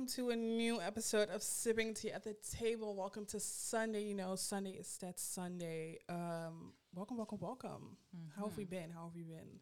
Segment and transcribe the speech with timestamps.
[0.00, 2.96] welcome to a new episode of Sipping Tea at the Table.
[2.96, 4.04] Welcome to Sunday.
[4.04, 5.98] You know, Sunday is that Sunday.
[6.08, 7.98] Um, welcome, welcome, welcome.
[8.34, 8.90] How have we been?
[8.90, 9.60] How have you been?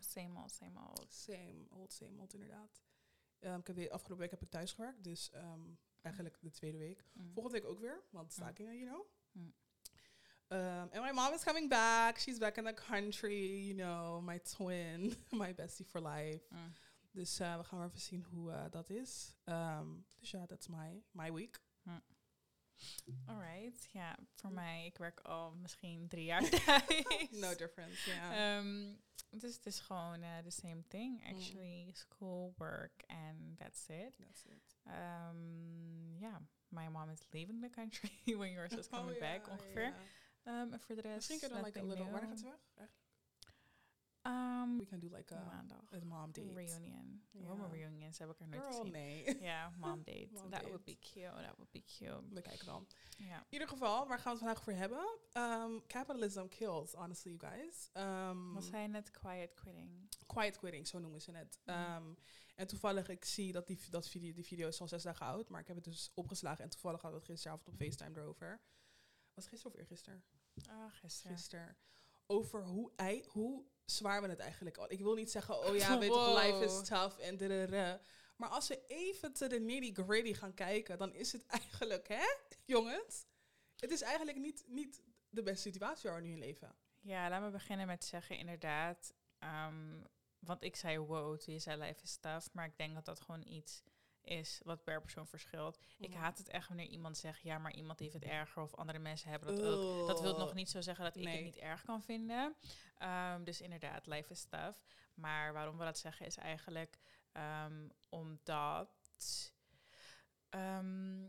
[0.00, 1.06] Same old, same old.
[1.08, 2.80] Same old, same old, inderdaad.
[3.40, 6.78] Um, ik heb weer, afgelopen week heb ik thuis gewerkt, dus um, eigenlijk de tweede
[6.78, 7.04] week.
[7.12, 7.32] Mm.
[7.32, 9.06] Volgende week ook weer, want stakingen, you know.
[9.32, 9.52] Mm.
[10.52, 12.18] Um, and my mom is coming back.
[12.18, 16.42] She's back in the country, you know, my twin, my bestie for life.
[16.54, 16.72] Mm.
[17.10, 19.36] Dus uh, we gaan maar even zien hoe uh, dat is.
[19.44, 21.60] Um, dus ja, that's my, my week.
[23.26, 27.30] Alright, ja, voor mij, ik werk al misschien drie jaar thuis.
[27.30, 28.58] no difference, yeah.
[28.58, 29.00] Um,
[29.30, 31.90] dus het is gewoon uh, the same thing, actually.
[31.92, 34.12] School, work, and that's it.
[34.18, 34.76] That's it.
[34.86, 36.36] Um, yeah,
[36.68, 39.94] my mom is leaving the country when yours is coming oh, back, yeah, ongeveer.
[40.44, 40.60] yeah.
[40.62, 42.10] Um, en voor de rest, Misschien kunnen we like a little...
[42.10, 42.44] Waar gaat ze
[42.74, 42.90] weg?
[44.22, 45.92] Um, We can do like a, maandag.
[45.92, 46.52] a mom date.
[46.52, 47.22] Reunion.
[47.30, 48.12] Waarom een reunion?
[48.14, 48.92] Ze ik er nooit Girl, gezien.
[48.92, 49.40] nee.
[49.50, 50.28] Ja, mom date.
[50.32, 50.64] Mom that date.
[50.68, 51.30] would be cute.
[51.42, 52.22] That would be cute.
[52.30, 52.86] We kijken.
[53.16, 53.38] Ja.
[53.38, 55.18] In ieder geval, waar gaan we het vandaag over hebben?
[55.32, 57.90] Um, capitalism kills, honestly, you guys.
[57.94, 60.08] Um, Was hij net quiet quitting?
[60.26, 61.58] quiet quitting, zo noemen ze het.
[61.64, 61.74] Mm.
[61.74, 62.16] Um,
[62.54, 65.48] en toevallig, ik zie dat die, dat video, die video is al zes dagen oud,
[65.48, 68.60] maar ik heb het dus opgeslagen en toevallig hadden we het gisteravond op FaceTime erover.
[69.34, 70.24] Was het gisteren of eergisteren?
[70.68, 71.36] Ah, gisteren.
[71.36, 71.76] Gisteren.
[72.26, 74.90] Over hoe, ei, hoe zwaar we het eigenlijk al.
[74.92, 76.38] Ik wil niet zeggen, oh ja, weet Wow.
[76.42, 78.00] life is tough en dadada.
[78.36, 82.26] Maar als we even te de nitty gritty gaan kijken, dan is het eigenlijk, hè,
[82.64, 83.26] jongens?
[83.76, 86.74] Het is eigenlijk niet, niet de beste situatie waar we nu in leven.
[87.00, 89.12] Ja, laat me beginnen met zeggen, inderdaad.
[89.38, 90.00] ehm,
[90.38, 92.46] want ik zei wow toen je zei life is tough.
[92.52, 93.82] Maar ik denk dat dat gewoon iets
[94.30, 95.78] is wat per persoon verschilt.
[95.98, 98.62] Ik haat het echt wanneer iemand zegt, ja, maar iemand heeft het erger.
[98.62, 100.06] Of andere mensen hebben dat ook.
[100.06, 102.54] Dat wil nog niet zo zeggen dat ik het niet erg kan vinden.
[102.98, 104.78] Ehm, dus inderdaad, life is tough.
[105.14, 106.98] Maar waarom we dat zeggen is eigenlijk
[107.32, 108.90] ehm, omdat...
[110.48, 111.24] ehm,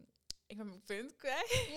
[0.48, 1.70] ik ben mijn punt kwijt.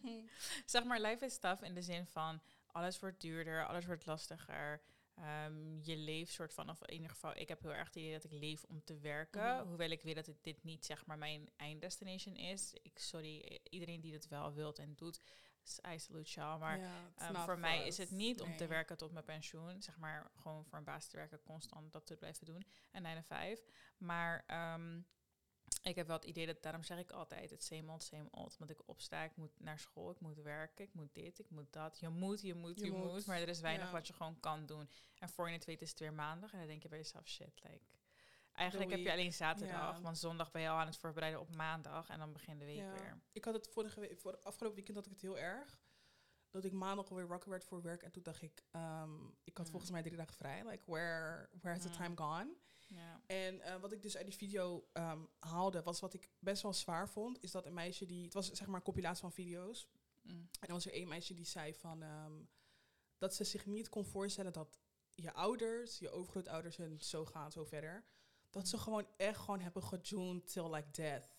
[0.66, 4.80] zeg maar, life is tough in de zin van alles wordt duurder, alles wordt lastiger.
[5.22, 8.12] Ehm, je leeft soort van, of in ieder geval, ik heb heel erg het idee
[8.12, 9.56] dat ik leef om te werken.
[9.56, 9.66] Mhm.
[9.66, 12.74] Hoewel ik weet dat het, dit niet zeg maar mijn einddestination is.
[12.82, 15.20] Ik, sorry, iedereen die het wel wilt en doet,
[15.86, 16.58] I salute y'all.
[16.58, 16.80] Maar
[17.16, 19.82] ehm, voor mij is het niet om te werken tot mijn pensioen.
[19.82, 22.66] Zeg maar gewoon voor een baas te werken, constant dat te blijven doen.
[22.90, 23.60] En 9 to 5.
[23.98, 25.00] Maar ehm,
[25.88, 28.56] ik heb wel het idee dat, daarom zeg ik altijd, het same old, same old.
[28.58, 31.72] Want ik opsta, ik moet naar school, ik moet werken, ik moet dit, ik moet
[31.72, 31.98] dat.
[31.98, 33.26] Je moet, je moet, Je je, moet, moet.
[33.26, 33.92] Maar er is weinig ja.
[33.92, 34.90] wat je gewoon kan doen.
[35.18, 36.52] En voor je het weet is het weer maandag.
[36.52, 37.84] En dan denk je bij jezelf, shit, like...
[38.52, 40.00] Eigenlijk heb je alleen zaterdag, ja.
[40.02, 42.08] want zondag ben je al aan het voorbereiden op maandag.
[42.08, 42.92] En dan begint de week Ja.
[42.92, 43.20] weer.
[43.32, 45.80] Ik had het vorige week, voor afgelopen weekend had ik het heel erg.
[46.50, 48.02] Dat ik maandag alweer wakker werd voor werk.
[48.02, 49.70] En toen dacht ik, ehm, ik had Mm.
[49.70, 50.64] volgens mij drie dagen vrij.
[50.64, 52.54] Like, where, where has the time gone?
[52.88, 53.22] Ja.
[53.26, 56.72] En eh, wat ik dus uit die video ehm, haalde, was wat ik best wel
[56.72, 57.42] zwaar vond.
[57.42, 59.88] Is dat een meisje die, het was zeg maar een compilatie van video's.
[60.22, 60.48] Mm.
[60.60, 62.32] En er was er één meisje die zei van, ehm,
[63.18, 64.80] dat ze zich niet kon voorstellen dat
[65.14, 68.04] je ouders, je overgrootouders en zo gaan, zo verder.
[68.50, 71.36] Dat ze gewoon echt gewoon hebben gejoend till like death.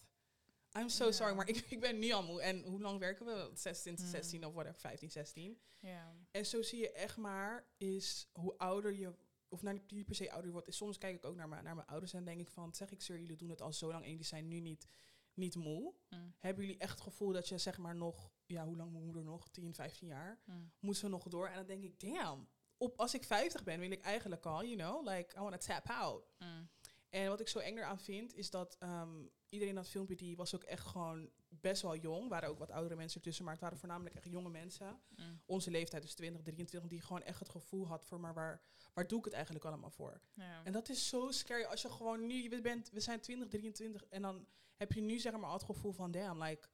[0.77, 1.11] I'm so Ja.
[1.11, 2.41] sorry, maar ik, ik ben nu al moe.
[2.41, 3.51] En hoe lang werken we?
[3.53, 4.07] 16, Mm.
[4.07, 5.59] 16 of whatever, 15, 16.
[5.79, 6.13] Ja.
[6.31, 9.13] En zo zie je echt maar, is hoe ouder je,
[9.49, 10.67] of nou niet per se ouder wordt.
[10.67, 12.91] Is soms kijk ik ook naar mijn, naar mijn ouders en denk ik van, zeg
[12.91, 14.87] ik sir, jullie doen het al zo lang en jullie zijn nu niet,
[15.33, 15.93] niet moe.
[16.09, 16.33] Mm.
[16.37, 19.23] Hebben jullie echt het gevoel dat je zeg maar nog, ja, hoe lang mijn moeder
[19.23, 19.49] nog?
[19.49, 20.39] 10, 15 jaar?
[20.45, 20.71] Mm.
[20.79, 21.47] Moet ze nog door?
[21.47, 24.75] En dan denk ik, damn, op, als ik 50 ben, wil ik eigenlijk al, you
[24.75, 26.23] know, like, I want to tap out.
[26.37, 26.69] Mm.
[27.09, 30.55] En wat ik zo eng eraan vind, is dat ehm, iedereen dat filmpje, die was
[30.55, 31.29] ook echt gewoon
[31.61, 32.29] best wel jong.
[32.29, 35.01] Waren ook wat oudere mensen ertussen, maar het waren voornamelijk echt jonge mensen.
[35.15, 35.41] Mm.
[35.45, 38.61] Onze leeftijd, dus 20, 23, die gewoon echt het gevoel had voor, maar waar,
[38.93, 40.21] waar doe ik het eigenlijk allemaal voor?
[40.33, 40.63] Ja.
[40.63, 44.05] En dat is zo scary als je gewoon nu, je bent, we zijn 20, 23
[44.05, 46.67] en dan heb je nu zeg maar al het gevoel van, damn, like,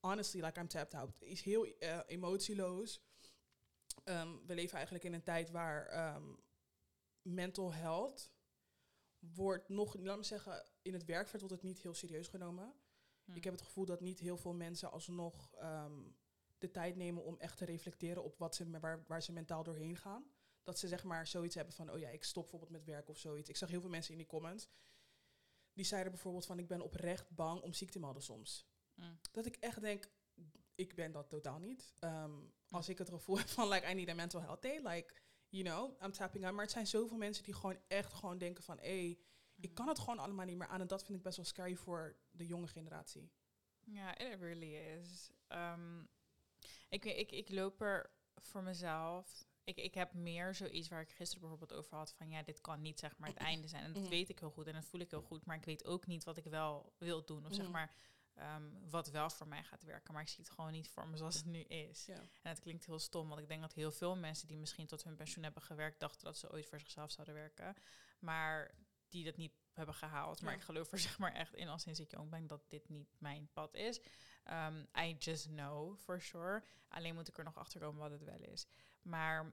[0.00, 1.22] honestly, like I'm tapped out.
[1.22, 3.00] Is heel eh, emotieloos.
[4.04, 6.34] Ehm, we leven eigenlijk in een tijd waar ehm,
[7.22, 8.30] mental health
[9.18, 12.74] wordt nog, laat me zeggen, in het werkveld wordt het niet heel serieus genomen.
[13.28, 13.36] Mm.
[13.36, 16.02] Ik heb het gevoel dat niet heel veel mensen alsnog ehm,
[16.58, 19.96] de tijd nemen om echt te reflecteren op wat ze, waar, waar ze mentaal doorheen
[19.96, 20.24] gaan.
[20.62, 23.18] Dat ze zeg maar zoiets hebben van, oh ja, ik stop bijvoorbeeld met werk of
[23.18, 23.48] zoiets.
[23.48, 24.68] Ik zag heel veel mensen in die comments.
[25.72, 28.66] Die zeiden bijvoorbeeld van, ik ben oprecht bang om ziek te melden soms.
[28.94, 29.18] Mm.
[29.32, 30.10] Dat ik echt denk,
[30.74, 31.92] ik ben dat totaal niet.
[31.98, 32.32] Ehm,
[32.70, 35.14] als ik het gevoel heb van, like, I need a mental health day, like,
[35.48, 36.54] you know, I'm tapping out.
[36.54, 39.18] Maar het zijn zoveel mensen die gewoon echt gewoon denken van, hé, hey,
[39.60, 40.80] ik kan het gewoon allemaal niet meer aan.
[40.80, 43.30] En dat vind ik best wel scary voor de jonge generatie.
[43.84, 45.30] Ja, it really is.
[45.46, 46.00] Ehm,
[46.88, 49.46] ik, weet- ik, ik loop er voor mezelf.
[49.64, 52.82] ik, ik heb meer zoiets waar ik gisteren bijvoorbeeld over had van ja, dit kan
[52.82, 53.84] niet zeg maar het einde zijn.
[53.84, 54.10] En dat Mhm.
[54.10, 56.24] weet ik heel goed en dat voel ik heel goed, maar ik weet ook niet
[56.24, 57.72] wat ik wel wil doen of zeg Mhm.
[57.72, 57.94] maar
[58.34, 60.12] ehm, wat wel voor mij gaat werken.
[60.12, 62.06] Maar ik zie het gewoon niet voor me zoals het nu is.
[62.06, 62.14] Ja.
[62.14, 65.04] En het klinkt heel stom, want ik denk dat heel veel mensen die misschien tot
[65.04, 67.76] hun pensioen hebben gewerkt, dachten dat ze ooit voor zichzelf zouden werken.
[68.18, 68.74] Maar
[69.10, 70.42] die dat niet hebben gehaald.
[70.42, 70.58] Maar Ja.
[70.58, 73.14] ik geloof er zeg maar echt in, al sinds ik jong ben, dat dit niet
[73.18, 74.00] mijn pad is.
[74.50, 76.62] Um, I just know for sure.
[76.88, 78.66] Alleen moet ik er nog achter komen wat het wel is.
[79.02, 79.52] Maar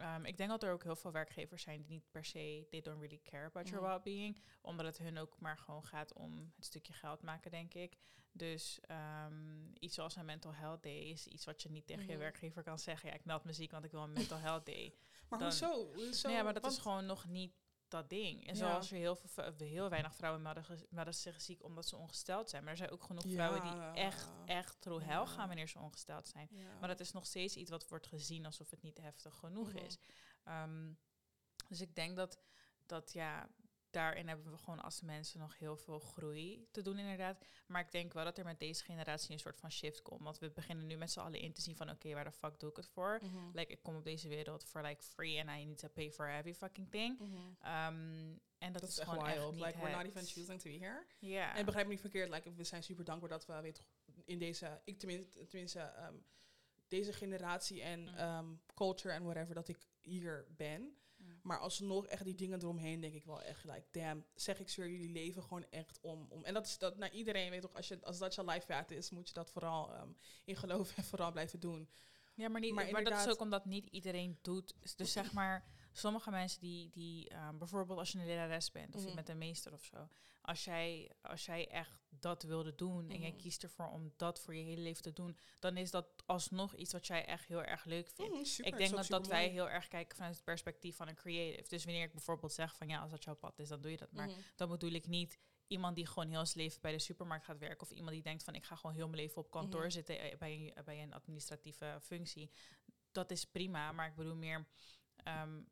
[0.00, 2.80] um, ik denk dat er ook heel veel werkgevers zijn die niet per se, they
[2.80, 4.38] don't really care about your well-being.
[4.60, 7.96] Omdat het hun ook maar gewoon gaat om het stukje geld maken, denk ik.
[8.32, 12.10] Dus um, iets zoals een mental health day is iets wat je niet tegen je
[12.10, 12.18] Mhm.
[12.18, 13.08] werkver kan zeggen.
[13.08, 14.94] Ja, ik meld me ziek, want ik wil een mental health day.
[15.28, 15.92] Maar Dan- hoezo?
[15.94, 16.28] hoezo?
[16.28, 17.52] nee, ja, maar dat Want- is gewoon nog niet
[17.94, 18.46] dat ding.
[18.46, 20.42] En zoals er heel, veel, heel weinig vrouwen
[20.90, 22.62] melden, zich ziek omdat ze ongesteld zijn.
[22.62, 26.28] Maar er zijn ook genoeg vrouwen die echt, echt through hell gaan wanneer ze ongesteld
[26.28, 26.48] zijn.
[26.80, 29.98] Maar dat is nog steeds iets wat wordt gezien alsof het niet heftig genoeg is.
[30.44, 30.92] Ehm,
[31.68, 32.38] dus ik denk dat,
[32.86, 33.48] dat ja,
[33.94, 37.44] daarin hebben we gewoon als mensen nog heel veel groei te doen inderdaad.
[37.66, 40.22] Maar ik denk wel dat er met deze generatie een soort van shift komt.
[40.22, 42.58] Want we beginnen nu met z'n allen in te zien van oké, waar de fuck
[42.60, 43.18] doe ik het voor?
[43.22, 43.50] Mhm.
[43.52, 46.28] Like, ik kom op deze wereld voor like free and I need to pay for
[46.28, 47.18] every fucking thing.
[47.60, 49.54] Ehm, en dat, Dat is gewoon echt wild.
[49.54, 51.06] Like, we're not even choosing to be here.
[51.18, 51.56] Ja.
[51.56, 53.82] En begrijp me niet verkeerd, like, we zijn super dankbaar dat we weet,
[54.24, 55.92] in deze, ik tenminste, tenminste
[56.88, 58.14] deze generatie en Mm.
[58.14, 60.96] ehm, culture en whatever, dat ik hier ben.
[61.44, 64.88] Maar alsnog echt die dingen eromheen, denk ik wel echt, like, damn, zeg ik zweer,
[64.88, 66.26] jullie leven gewoon echt om.
[66.30, 66.44] om.
[66.44, 68.90] En dat is dat naar iedereen, weet toch, als, je, als dat je life path
[68.90, 70.08] is, moet je dat vooral ehm,
[70.44, 71.88] in geloven en vooral blijven doen.
[72.34, 74.74] Ja, maar, niet, Maar maar, dat is ook omdat niet iedereen doet.
[74.96, 75.64] Dus zeg maar,
[75.96, 79.14] sommige mensen die, die ehm, bijvoorbeeld als je een lerares bent of je Mhm.
[79.16, 80.08] bent een meester of zo.
[80.40, 83.38] Als jij, als jij echt dat wilde doen en jij Mhm.
[83.38, 86.92] kiest ervoor om dat voor je hele leven te doen, dan is dat alsnog iets
[86.92, 88.32] wat jij echt heel erg leuk vindt.
[88.34, 91.14] Mhm, super, ik denk dat, dat wij heel erg kijken vanuit het perspectief van een
[91.14, 91.68] creative.
[91.68, 93.96] Dus wanneer ik bijvoorbeeld zeg van ja, als dat jouw pad is, dan doe je
[93.96, 94.28] dat maar.
[94.28, 94.38] Mhm.
[94.56, 97.80] Dan bedoel ik niet iemand die gewoon heel zijn leven bij de supermarkt gaat werken.
[97.80, 99.90] Of iemand die denkt van ik ga gewoon heel mijn leven op kantoor Mhm.
[99.90, 102.50] zitten eh, bij een, bij een administratieve functie.
[103.12, 104.66] Dat is prima, maar ik bedoel meer.
[105.16, 105.62] ehm,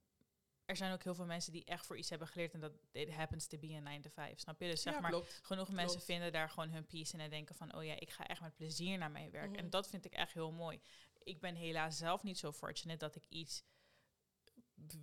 [0.72, 3.10] er zijn ook heel veel mensen die echt voor iets hebben geleerd en dat it
[3.10, 4.40] happens to be een 9 to 5.
[4.40, 4.68] Snap je?
[4.68, 5.40] Dus zeg ja, maar, klopt.
[5.42, 8.26] genoeg mensen vinden daar gewoon hun peace in en denken van, oh ja, ik ga
[8.26, 9.50] echt met plezier naar mijn werk.
[9.50, 9.58] Mhm.
[9.58, 10.80] En dat vind ik echt heel mooi.
[11.22, 13.64] Ik ben helaas zelf niet zo fortunate dat ik iets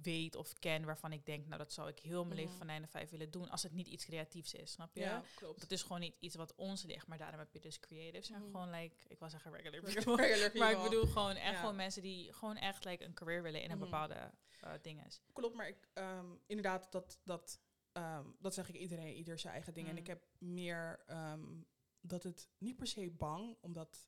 [0.02, 2.58] weet of ken waarvan ik denk, nou dat zou ik heel mijn leven Mhm.
[2.58, 5.02] van 9 to 5 willen doen, als het niet iets creatiefs is, snap je?
[5.02, 5.60] Ja, klopt.
[5.60, 8.42] Dat is gewoon niet iets wat ons ligt, maar daarom heb je dus creatives en
[8.42, 8.52] Mhm.
[8.52, 11.60] gewoon like, ik was zeggen regular people, Regular maar ik bedoel gewoon echt Ja.
[11.60, 13.86] gewoon mensen die gewoon echt like een career willen in een Mhm.
[13.86, 14.32] bepaalde
[14.64, 15.22] uh, dinges.
[15.34, 17.60] Klopt, maar ik, ehm, inderdaad, dat, dat,
[17.92, 19.86] ehm, dat zeg ik iedereen, ieder zijn eigen ding.
[19.88, 20.00] En Mm.
[20.00, 21.62] ik heb meer ehm,
[22.02, 24.08] dat het niet per se bang, omdat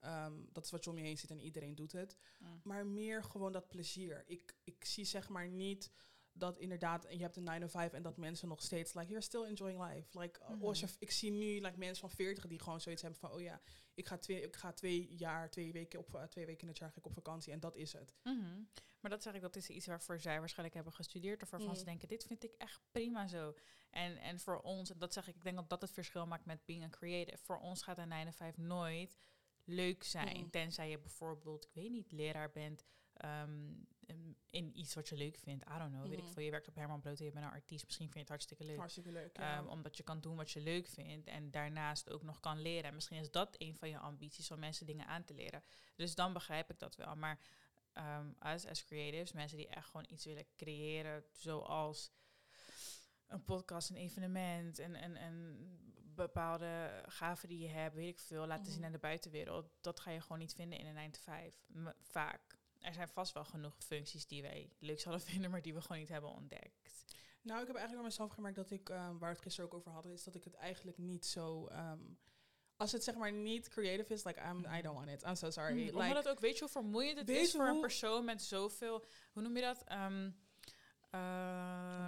[0.00, 2.16] ehm, dat is wat je om je heen ziet en iedereen doet het.
[2.38, 2.60] Mm.
[2.64, 4.24] Maar meer gewoon dat plezier.
[4.26, 5.90] Ik, ik zie zeg maar niet
[6.32, 9.22] dat inderdaad, je hebt een 9 to 5 en dat mensen nog steeds, like, you're
[9.24, 10.18] still enjoying life.
[10.18, 10.64] Like, Mhm.
[10.64, 13.40] als je, ik zie nu like, mensen van 40 die gewoon zoiets hebben van, oh
[13.40, 13.60] ja,
[13.94, 16.78] ik ga twee, ik ga twee jaar, twee weken, op, eh, twee weken in het
[16.78, 18.14] jaar ga ik op vakantie en dat is het.
[18.22, 18.62] Mhm.
[19.00, 21.42] Maar dat zeg ik, dat is iets waarvoor zij waarschijnlijk hebben gestudeerd.
[21.42, 21.76] Of waarvan Mm.
[21.76, 23.54] ze denken, dit vind ik echt prima zo.
[23.90, 26.64] En, en voor ons, dat zeg ik, ik denk dat dat het verschil maakt met
[26.64, 27.38] being a creative.
[27.44, 29.18] Voor ons gaat een 9 to 5 nooit
[29.70, 30.50] leuk zijn.
[30.50, 32.84] Tenzij je bijvoorbeeld, ik weet niet, leraar bent
[33.14, 33.72] ehm,
[34.06, 35.64] in- in iets wat je leuk vindt.
[35.64, 36.32] I don't know, weet ik Mhm.
[36.32, 36.42] veel.
[36.42, 37.84] Je werkt op Herman Brood en je bent een artiest.
[37.84, 38.76] Misschien vind je het hartstikke leuk.
[38.76, 39.36] Hartstikke leuk.
[39.36, 39.56] ja.
[39.56, 42.84] Ehm, omdat je kan doen wat je leuk vindt en daarnaast ook nog kan leren.
[42.84, 45.62] En misschien is dat een van je ambities om mensen dingen aan te leren.
[45.96, 47.16] Dus dan begrijp ik dat wel.
[47.16, 47.38] Maar
[47.92, 52.10] ehm us as creatives, mensen die echt gewoon iets willen creëren, zoals
[53.26, 55.78] een podcast, een evenement, en een, een
[56.26, 58.84] bepaalde gaven die je hebt, weet ik veel, laten zien Mhm.
[58.84, 61.60] aan de buitenwereld, dat ga je gewoon niet vinden in een 9 to 5.
[61.66, 62.58] M- vaak.
[62.78, 65.98] Er zijn vast wel genoeg functies die wij leuk zouden vinden, maar die we gewoon
[65.98, 67.04] niet hebben ontdekt.
[67.42, 69.76] Nou, ik heb eigenlijk bij mezelf gemerkt dat ik, ehm, waar we het gisteren ook
[69.76, 71.66] over hadden, is dat ik het eigenlijk niet zo.
[71.66, 72.00] ehm,
[72.76, 75.22] als het zeg maar niet creative is, like I'm, I don't want it.
[75.26, 75.72] I'm so sorry.
[75.72, 78.42] Mm, like, omdat het ook, weet je hoe vermoeiend het is voor een persoon met
[78.42, 79.82] zoveel, hoe noem je dat?
[79.84, 80.30] Ehm,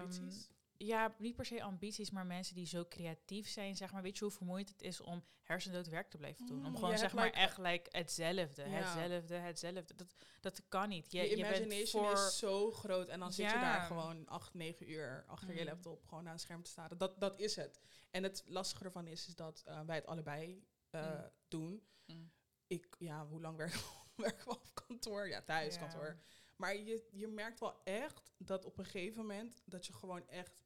[0.01, 0.49] ambities.
[0.87, 4.03] Ja, niet per se ambities, maar mensen die zo creatief zijn, zeg maar.
[4.03, 6.59] Weet je hoe vermoeiend het is om hersendood werk te blijven doen?
[6.59, 8.69] Mm, om je gewoon, zeg maar, like- echt like, hetzelfde, Ja.
[8.69, 9.95] hetzelfde, hetzelfde.
[9.95, 11.13] Dat, dat kan niet.
[11.13, 12.13] Je, Je, je bent imagination voor...
[12.13, 15.67] is zo groot en dan zit je daar gewoon acht, negen uur achter je Mm.
[15.67, 16.99] laptop gewoon aan het scherm te staren.
[16.99, 17.81] Dat, dat is het.
[18.11, 21.31] En het lastige ervan is, is dat eh, wij het allebei eh, Mm.
[21.49, 21.83] doen.
[22.07, 22.31] Mm.
[22.67, 23.87] Ik, ja, hoe lang werken we,
[24.23, 25.29] werken we op kantoor?
[25.29, 25.81] Ja, thuis, Ja.
[25.81, 26.19] kantoor.
[26.57, 30.63] Maar je, je merkt wel echt dat op een gegeven moment dat je gewoon echt...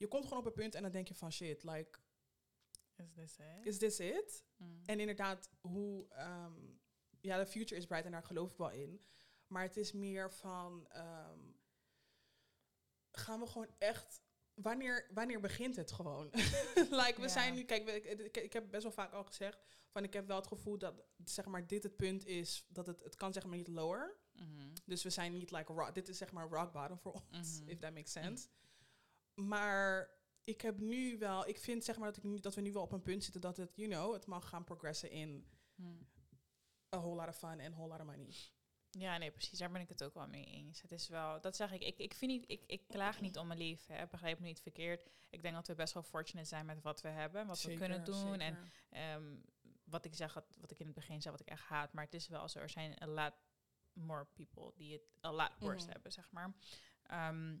[0.00, 1.98] Je komt gewoon op een punt en dan denk je van shit, like,
[2.96, 3.66] Is this it?
[3.66, 4.44] is this it?
[4.56, 4.82] Mm.
[4.86, 6.06] En inderdaad, hoe...
[6.08, 6.52] ehm,
[7.20, 9.04] ja, de future is bright en daar geloof ik wel in.
[9.46, 11.38] Maar het is meer van, ehm,
[13.10, 14.20] gaan we gewoon echt,
[14.54, 16.30] wanneer, wanneer begint het gewoon?
[17.00, 19.58] like, we zijn nu, kijk, ik, ik, ik heb best wel vaak al gezegd,
[19.90, 23.02] van ik heb wel het gevoel dat, zeg maar, dit het punt is, dat het,
[23.02, 24.16] het kan zeg maar niet lower.
[24.32, 24.74] Mhm.
[24.84, 27.68] Dus we zijn niet like, rock, dit is zeg maar rock bottom voor ons, Mhm.
[27.68, 28.48] if that makes sense.
[29.48, 30.10] Maar
[30.44, 32.82] ik heb nu wel, ik vind zeg maar dat, ik nu, dat we nu wel
[32.82, 36.02] op een punt zitten dat het, you know, het mag gaan progressen in Hm.
[36.94, 38.34] a whole lot of fun en a whole lot of money.
[38.90, 39.58] Ja, nee, precies.
[39.58, 40.82] Daar ben ik het ook wel mee eens.
[40.82, 41.82] Het is wel, dat zeg ik.
[41.82, 43.94] Ik, ik, vind niet, ik, ik klaag niet om mijn leven.
[43.94, 44.06] Hè.
[44.06, 45.08] Begrijp me niet verkeerd.
[45.30, 48.04] Ik denk dat we best wel fortunate zijn met wat we hebben, wat we kunnen
[48.04, 48.40] doen.
[48.40, 48.58] En.
[48.90, 49.36] Ehm,
[49.84, 51.92] wat ik zeg, wat- wat ik in het begin zei, wat ik echt haat.
[51.92, 53.32] Maar het is wel zo, er zijn a lot
[53.92, 55.92] more people die het a lot worse Mhm.
[55.92, 56.54] hebben, zeg maar.
[57.02, 57.58] Ehm,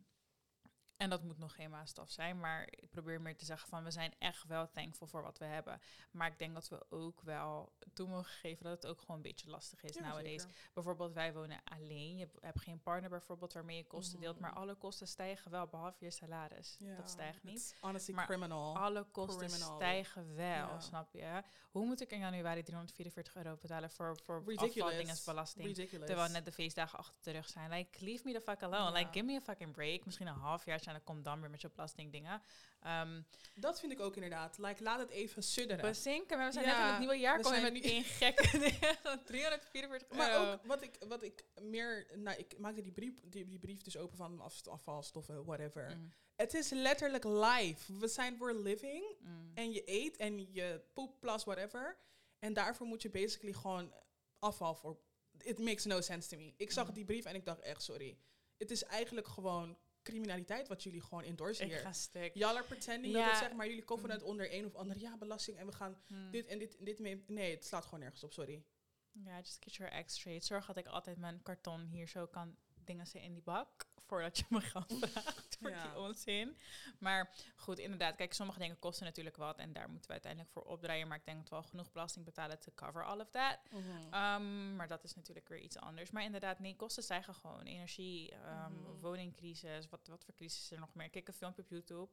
[1.00, 3.90] en dat moet nog geen maatstaf zijn, maar ik probeer meer te zeggen van we
[3.90, 5.80] zijn echt wel thankful voor wat we hebben.
[6.10, 9.22] Maar ik denk dat we ook wel toe mogen geven dat het ook gewoon een
[9.22, 10.42] beetje lastig is Ja, nowadays.
[10.42, 10.56] zeker.
[10.74, 14.60] Bijvoorbeeld wij wonen alleen, je hebt- geen partner bijvoorbeeld waarmee je kosten deelt, maar Mhm.
[14.60, 16.76] alle kosten stijgen wel, behalve je salaris.
[16.96, 17.54] Dat stijgt niet.
[17.58, 18.76] it's honestly Maar criminal.
[18.78, 19.76] Alle kosten Criminal.
[19.76, 21.42] stijgen wel, snap je?
[21.70, 25.66] Hoe moet ik in januari 344 euro betalen voor, voor afvaldingenbelasting?
[25.66, 26.06] Ridiculous.
[26.06, 27.70] Terwijl net de feestdagen achter de rug zijn.
[27.70, 28.92] Like, leave me the fuck alone.
[28.92, 30.04] Like, give me a fucking break.
[30.04, 32.42] Misschien een half jaar en dan kom dan weer met je belastingdingen.
[32.86, 34.58] Um, Dat vind ik ook inderdaad.
[34.58, 35.82] Like, laat het even sudderen.
[35.84, 36.36] bezinken.
[36.38, 38.58] Maar we zijn Ja, net in het nieuwe jaar we komen met nu- één gekke
[38.58, 38.98] dingen.
[39.24, 42.06] 344 Maar ook wat ik, wat ik meer...
[42.14, 45.96] Nou, ik maakte die brief, die, die brief dus open van af, afvalstoffen, whatever.
[45.96, 47.96] Mm, Het is letterlijk live.
[47.98, 49.04] We zijn we're living.
[49.20, 49.50] mm.
[49.54, 51.96] En je eet en je poep, plus, whatever.
[52.38, 53.94] En daarvoor moet je basically gewoon
[54.38, 54.98] afval voor...
[55.38, 56.54] It makes no sense to me.
[56.56, 56.94] Ik zag Mhm.
[56.94, 58.18] die brief en ik dacht echt, sorry.
[58.58, 61.80] Het is eigenlijk gewoon criminaliteit wat jullie gewoon endorsen Ik hier.
[61.80, 62.34] ga stuk.
[62.34, 63.20] Y'all are pretending Ja.
[63.20, 65.98] dat het zeg maar jullie covenant onder een of ander ja belasting en we gaan
[66.08, 66.30] Mm.
[66.30, 67.24] dit en dit en dit mee.
[67.26, 68.64] Nee, het slaat gewoon nergens op, sorry.
[69.12, 70.44] Ja, just get your eggs straight.
[70.44, 74.38] Zorg dat ik altijd mijn karton hier zo kan dingen ze in die bak voordat
[74.38, 75.82] je me geld vraagt voor Ja.
[75.82, 76.56] die onzin.
[76.98, 80.62] Maar goed, inderdaad, kijk, sommige dingen kosten natuurlijk wat en daar moeten we uiteindelijk voor
[80.62, 81.08] opdraaien.
[81.08, 83.58] Maar ik denk dat we al genoeg belasting betalen to cover all of that.
[83.72, 86.10] Um, maar dat is natuurlijk weer iets anders.
[86.10, 87.62] Maar inderdaad, nee, kosten stijgen gewoon.
[87.62, 89.00] Energie, um, Mhm.
[89.00, 91.10] woningcrisis, wat, wat voor crisis is er nog meer?
[91.10, 92.08] Kijk een filmpje op YouTube.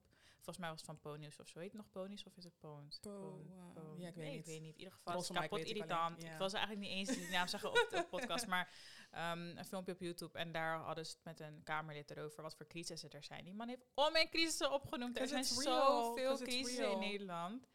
[0.47, 1.59] Volgens mij was het van Ponies of zo.
[1.59, 2.99] Heet het nog Ponies of is het Poons?
[2.99, 3.99] Po- wow.
[3.99, 4.39] Ja, ik weet Nee, niet.
[4.39, 4.73] Ik weet niet.
[4.73, 6.21] In ieder geval, het is kapot ik irritant.
[6.21, 6.31] ja.
[6.31, 8.47] Ik wil ze eigenlijk niet eens die naam zeggen op de podcast.
[8.47, 8.73] Maar
[9.11, 10.37] um, een filmpje op YouTube.
[10.37, 12.43] En daar hadden ze het met een Kamerlid erover.
[12.43, 13.43] Wat voor crisissen er zijn.
[13.43, 15.19] Die man heeft om en crisissen opgenoemd.
[15.19, 16.99] Er zijn zoveel crisissen in.
[16.99, 17.67] Nederland.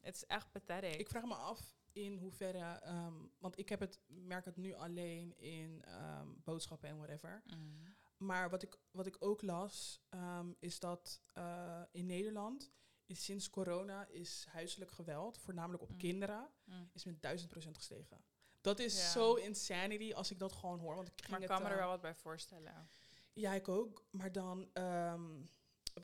[0.00, 0.94] Het is echt pathetic.
[0.94, 5.38] Ik vraag me af in hoeverre, ehm, want ik heb het, merk het nu alleen
[5.38, 7.42] in ehm, boodschappen en whatever.
[7.46, 7.94] Mm.
[8.24, 12.72] Maar wat ik, wat ik ook las, ehm, is dat eh, in Nederland
[13.06, 15.96] is sinds corona is huiselijk geweld, voornamelijk op Mm.
[15.98, 16.90] kinderen, Mm.
[16.92, 18.24] is met duizend procent gestegen.
[18.60, 19.10] Dat is Ja.
[19.10, 20.94] zo insanity als ik dat gewoon hoor.
[20.94, 22.88] Want ik ging Maar ik het, kan me er eh, wel wat bij voorstellen.
[23.32, 24.04] Ja, ik ook.
[24.10, 25.42] Maar dan, ehm,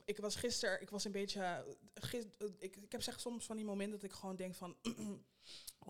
[0.05, 2.27] ik was gisteren, ik was een beetje, gis-
[2.59, 4.75] ik, ik heb zeg soms van die momenten dat ik gewoon denk van,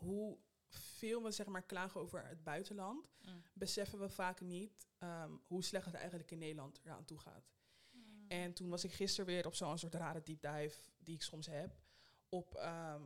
[0.04, 3.44] hoe veel we zeg maar klagen over het buitenland, Mm.
[3.54, 7.52] beseffen we vaak niet ehm, hoe slecht het eigenlijk in Nederland eraan toe gaat.
[8.28, 11.48] En toen was ik gisteren weer op zo'n soort rare deep dive die ik soms
[11.48, 11.80] heb.
[12.30, 13.04] Op ehm,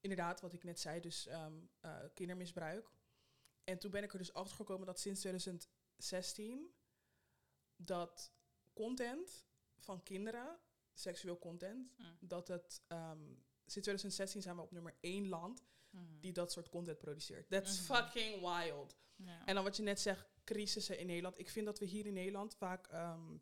[0.00, 2.90] inderdaad, wat ik net zei, dus ehm, eh, kindermisbruik.
[3.64, 6.74] En toen ben ik er dus achter gekomen dat sinds 2016
[7.76, 8.32] dat
[8.72, 9.46] content
[9.78, 10.58] van kinderen,
[10.92, 12.16] seksueel content, Mm.
[12.20, 12.82] dat het
[13.66, 16.20] sinds 2016 zijn we op nummer één land Mm.
[16.20, 17.48] die dat soort content produceert.
[17.50, 18.96] That's fucking wild.
[19.16, 19.46] Ja.
[19.46, 21.38] En dan wat je net zegt, crisissen in Nederland.
[21.38, 23.36] Ik vind dat we hier in Nederland vaak ehm,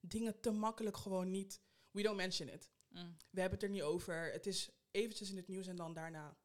[0.00, 1.60] dingen te makkelijk gewoon niet...
[1.90, 2.70] We don't mention it.
[2.88, 3.16] Mm.
[3.30, 4.32] We hebben het er niet over.
[4.32, 6.36] Het is eventjes in het nieuws en dan daarna.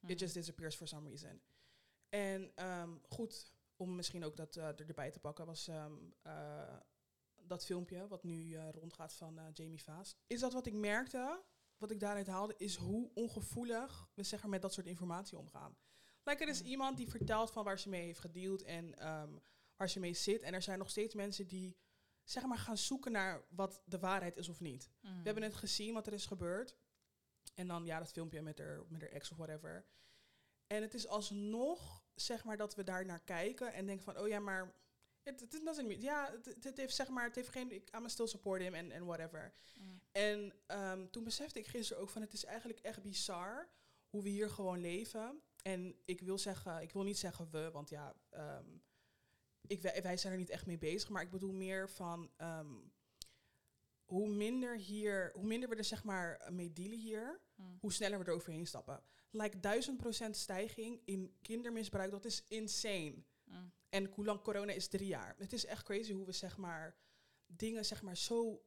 [0.00, 0.08] Mm.
[0.08, 1.40] It just disappears for some reason.
[2.08, 5.92] En ehm, goed, om misschien ook dat er erbij te pakken, was ehm,
[6.22, 6.76] eh,
[7.42, 10.16] dat filmpje wat nu eh, rondgaat van Jamie Vaas.
[10.26, 11.42] Is dat wat ik merkte,
[11.76, 15.76] wat ik daaruit haalde, is hoe ongevoelig we zeg maar, met dat soort informatie omgaan.
[16.24, 19.32] Like, er is iemand die vertelt van waar ze mee heeft gedeeld en ehm,
[19.76, 20.42] waar ze mee zit.
[20.42, 21.76] En er zijn nog steeds mensen die
[22.24, 24.90] zeg maar, gaan zoeken naar wat de waarheid is of niet.
[25.00, 25.10] Mm.
[25.16, 26.76] We hebben net gezien wat er is gebeurd.
[27.54, 29.86] En dan ja, dat filmpje met haar, met haar ex of whatever.
[30.66, 34.28] En het is alsnog, zeg maar, dat we daar naar kijken en denken van, oh
[34.28, 34.74] ja, maar
[35.22, 37.88] het het doesn't mean, ja, het, het- het heeft zeg maar, het heeft geen, ik
[37.96, 39.52] I'm still support him en en whatever.
[39.80, 40.00] Mm.
[40.12, 43.68] En ehm, toen besefte ik gisteren ook van, het is eigenlijk echt bizar
[44.08, 45.42] hoe we hier gewoon leven.
[45.62, 48.66] En ik wil zeggen, ik wil niet zeggen we, want ja, ehm,
[49.66, 52.74] ik, wij, wij zijn er niet echt mee bezig, maar ik bedoel meer van ehm,
[54.04, 57.78] hoe minder hier, hoe minder we er zeg maar mee dealen hier, Mm.
[57.80, 59.02] hoe sneller we er overheen stappen.
[59.30, 63.24] Like duizend procent stijging in kindermisbruik, dat is insane.
[63.44, 63.72] Mm.
[63.88, 65.34] En hoe lang corona is drie jaar.
[65.38, 66.96] Het is echt crazy hoe we zeg maar
[67.46, 68.62] dingen zeg maar zo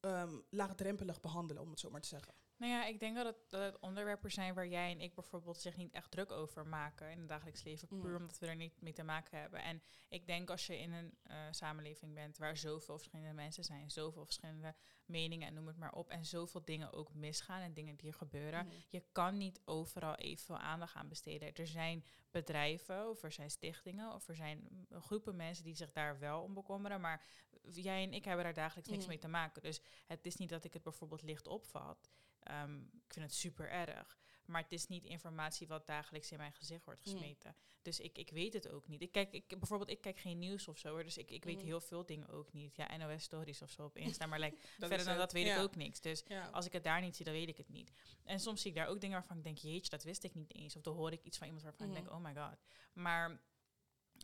[0.00, 2.34] ehm, laagdrempelig behandelen, om het zo maar te zeggen.
[2.58, 5.60] Nou ja, ik denk dat het, dat het onderwerpen zijn waar jij en ik bijvoorbeeld
[5.60, 7.88] zich niet echt druk over maken in het dagelijks leven.
[7.90, 8.00] Mm.
[8.00, 9.62] Puur omdat we er niet mee te maken hebben.
[9.62, 13.90] En ik denk als je in een eh, samenleving bent waar zoveel verschillende mensen zijn,
[13.90, 16.08] zoveel verschillende meningen en noem het maar op.
[16.10, 18.66] En zoveel dingen ook misgaan en dingen die er gebeuren.
[18.66, 18.74] Mhm.
[18.88, 21.54] Je kan niet overal evenveel aandacht aan besteden.
[21.54, 25.92] Er zijn bedrijven of er zijn stichtingen of er zijn mm, groepen mensen die zich
[25.92, 27.00] daar wel om bekommeren.
[27.00, 27.24] Maar
[27.70, 29.10] jij en ik hebben daar dagelijks niks Mhm.
[29.10, 29.62] mee te maken.
[29.62, 32.10] Dus het is niet dat ik het bijvoorbeeld licht opvat.
[32.46, 34.18] Ehm, ik vind het super erg.
[34.44, 37.56] Maar het is niet informatie wat dagelijks in mijn gezicht wordt gesmeten.
[37.82, 39.02] Dus ik, ik weet het ook niet.
[39.02, 41.02] Ik kijk, ik, bijvoorbeeld, ik kijk geen nieuws of zo.
[41.02, 41.64] Dus ik, ik weet Mhm.
[41.66, 42.76] heel veel dingen ook niet.
[42.76, 44.26] Ja, NOS Stories of zo op Insta.
[44.26, 45.56] Maar like, verder dan dat weet Ja.
[45.56, 46.00] ik ook niks.
[46.00, 46.46] Dus Ja.
[46.48, 47.92] als ik het daar niet zie, dan weet ik het niet.
[48.24, 50.54] En soms zie ik daar ook dingen waarvan ik denk, jeetje, dat wist ik niet
[50.54, 50.76] eens.
[50.76, 51.96] Of dan hoor ik iets van iemand waarvan Mhm.
[51.96, 52.56] ik denk, oh my god.
[52.92, 53.40] Maar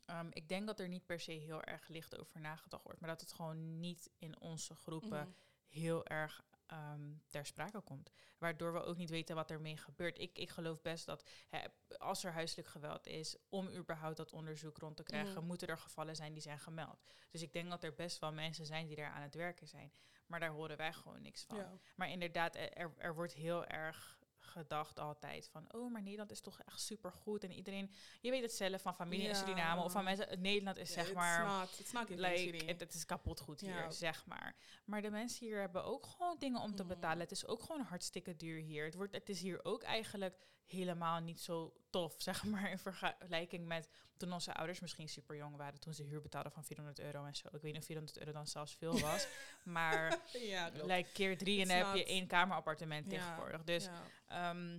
[0.06, 3.00] ehm, ik denk dat er niet per se heel erg licht over nagedacht wordt.
[3.00, 5.30] Maar dat het gewoon niet in onze groepen Mhm.
[5.66, 8.10] heel erg ehm, ter sprake komt.
[8.38, 10.18] Waardoor we ook niet weten wat ermee gebeurt.
[10.18, 11.60] Ik, ik geloof best dat hè,
[11.98, 15.46] als er huiselijk geweld is, om überhaupt dat onderzoek rond te krijgen, Mhm.
[15.46, 17.04] moeten er gevallen zijn die zijn gemeld.
[17.30, 19.92] Dus ik denk dat er best wel mensen zijn die daar aan het werken zijn.
[20.26, 21.56] Maar daar horen wij gewoon niks van.
[21.56, 21.72] Ja.
[21.96, 24.18] Maar inderdaad, er, er- er wordt heel erg
[24.52, 27.44] gedacht altijd van, oh, maar Nederland is toch echt supergoed.
[27.44, 27.90] En iedereen,
[28.20, 29.34] je weet het zelf van familie in.
[29.36, 31.68] Suriname of van mensen, Nederland is zeg maar...
[32.08, 32.66] Like, city.
[32.66, 34.56] het, het is kapot goed hier, zeg maar.
[34.84, 36.92] Maar de mensen hier hebben ook gewoon dingen om te Mhm.
[36.92, 37.20] betalen.
[37.20, 38.84] Het is ook gewoon hartstikke duur hier.
[38.84, 43.66] Het, wordt, het is hier ook eigenlijk helemaal niet zo tof, zeg maar, in vergelijking
[43.66, 47.24] met toen onze ouders misschien super jong waren, toen ze huur betaalden van 400 euro
[47.24, 47.48] en zo.
[47.52, 49.26] Ik weet niet of 400 euro dan zelfs veel was,
[49.62, 53.64] maar ja, like keer drie en heb je één kamerappartement Ja, tegenwoordig.
[53.64, 54.02] Dus ja.
[54.26, 54.78] Ehm,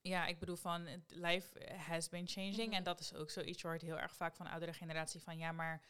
[0.00, 2.66] ja, ik bedoel van, het life has been changing.
[2.66, 2.72] Mhm.
[2.72, 5.38] En dat is ook zoiets, je hoort heel erg vaak van de oudere generatie van,
[5.38, 5.82] ja, maar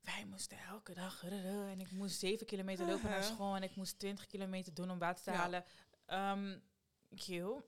[0.00, 3.98] wij moesten elke dag, en ik moest zeven kilometer lopen naar school en ik moest
[3.98, 5.64] twintig kilometer doen om water te halen.
[6.06, 6.56] Ehm
[7.16, 7.62] kill,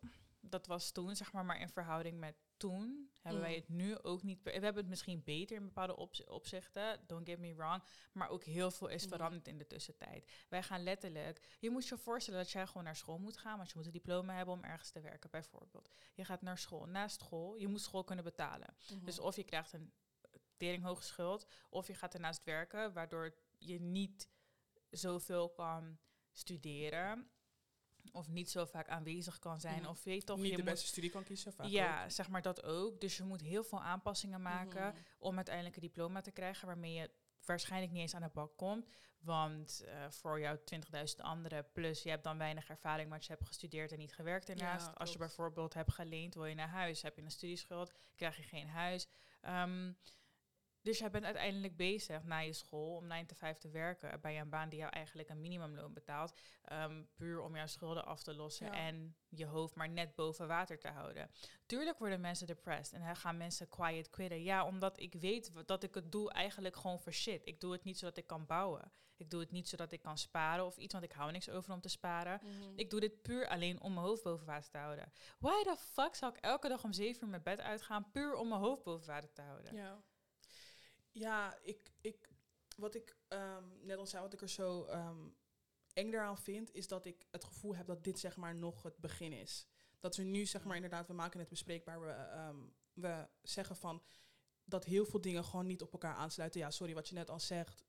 [0.50, 3.60] dat was toen, zeg maar, maar in verhouding met toen hebben wij Mhm.
[3.60, 4.42] het nu ook niet.
[4.42, 7.82] We hebben het misschien beter in bepaalde opz- opzichten, don't get me wrong,
[8.12, 9.14] maar ook heel veel is Mhm.
[9.14, 10.30] veranderd in de tussentijd.
[10.48, 13.68] Wij gaan letterlijk, je moet je voorstellen dat jij gewoon naar school moet gaan, want
[13.70, 15.90] je moet een diploma hebben om ergens te werken, bijvoorbeeld.
[16.14, 18.76] Je gaat naar school, naast school, je moet school kunnen betalen.
[18.90, 19.04] Mhm.
[19.04, 19.92] Dus of je krijgt een
[20.56, 24.28] teringhoge schuld, of je gaat ernaast werken, waardoor je niet
[24.90, 25.98] zoveel kan
[26.32, 27.30] studeren.
[28.12, 29.80] Of niet zo vaak aanwezig kan zijn.
[29.80, 29.90] Mhm.
[29.90, 31.52] Of weet je toch, niet je de moet, beste studie kan kiezen.
[31.52, 33.00] Vaak ja, zeg maar dat ook.
[33.00, 34.42] Dus je moet heel veel aanpassingen ook.
[34.44, 34.96] maken Mhm.
[35.18, 37.10] om uiteindelijk een diploma te krijgen waarmee je
[37.44, 38.86] waarschijnlijk niet eens aan de bak komt.
[39.20, 43.46] Want eh, voor jou 20.000 anderen, plus je hebt dan weinig ervaring, want je hebt
[43.46, 44.86] gestudeerd en niet gewerkt ernaast.
[44.86, 48.36] Ja, Als je bijvoorbeeld hebt geleend, wil je naar huis, heb je een studieschuld, krijg
[48.36, 49.08] je geen huis.
[49.40, 49.92] Ehm,
[50.86, 54.40] dus jij bent uiteindelijk bezig na je school om 9 to 5 te werken bij
[54.40, 56.32] een baan die jou eigenlijk een minimumloon betaalt.
[56.64, 58.72] ehm, puur om jouw schulden af te lossen Ja.
[58.72, 61.30] en je hoofd maar net boven water te houden.
[61.66, 64.42] Tuurlijk worden mensen depressed en gaan mensen quiet quitten.
[64.42, 67.40] Ja, omdat ik weet dat ik het doe eigenlijk gewoon voor shit.
[67.44, 68.92] Ik doe het niet zodat ik kan bouwen.
[69.16, 71.72] Ik doe het niet zodat ik kan sparen of iets, want ik hou niks over
[71.72, 72.40] om te sparen.
[72.42, 72.72] Mhm.
[72.76, 75.12] Ik doe dit puur alleen om mijn hoofd boven water te houden.
[75.38, 78.48] Why the fuck zou ik elke dag om zeven uur mijn bed uitgaan puur om
[78.48, 79.74] mijn hoofd boven water te houden?
[79.74, 80.02] Ja,
[81.18, 82.28] ja ik, ik,
[82.76, 85.28] wat ik ehm, net al zei, wat ik er zo ehm,
[85.92, 88.96] eng daaraan vind, is dat ik het gevoel heb dat dit zeg maar nog het
[88.98, 89.66] begin is.
[90.00, 92.56] Dat we nu zeg maar inderdaad, we maken het bespreekbaar, we, ehm,
[92.92, 94.02] we zeggen van
[94.64, 96.60] dat heel veel dingen gewoon niet op elkaar aansluiten.
[96.60, 97.84] Ja, sorry wat je net al zegt,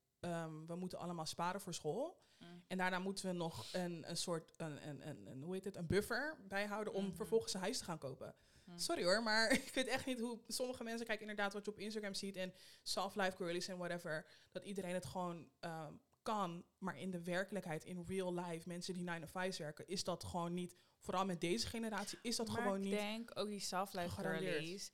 [0.68, 2.26] we moeten allemaal sparen voor school.
[2.38, 2.64] Mm.
[2.68, 5.88] En daarna moeten we nog een, een soort, een, een, een, hoe heet het, een
[5.88, 7.16] buffer bijhouden om Mhm.
[7.16, 8.36] vervolgens een huis te gaan kopen.
[8.78, 8.84] Mm.
[8.84, 11.80] Sorry hoor, maar ik weet echt niet hoe sommige mensen kijken inderdaad wat je op
[11.80, 17.00] Instagram ziet en soft life girlies en whatever, dat iedereen het gewoon ehm, kan, maar
[17.00, 20.54] in de werkelijkheid, in real life, mensen die 9 to 5 werken, is dat gewoon
[20.54, 23.00] niet, vooral met deze generatie, is dat maar gewoon ik niet.
[23.00, 24.54] denk ook die gegarandeerd.
[24.54, 24.92] girlies.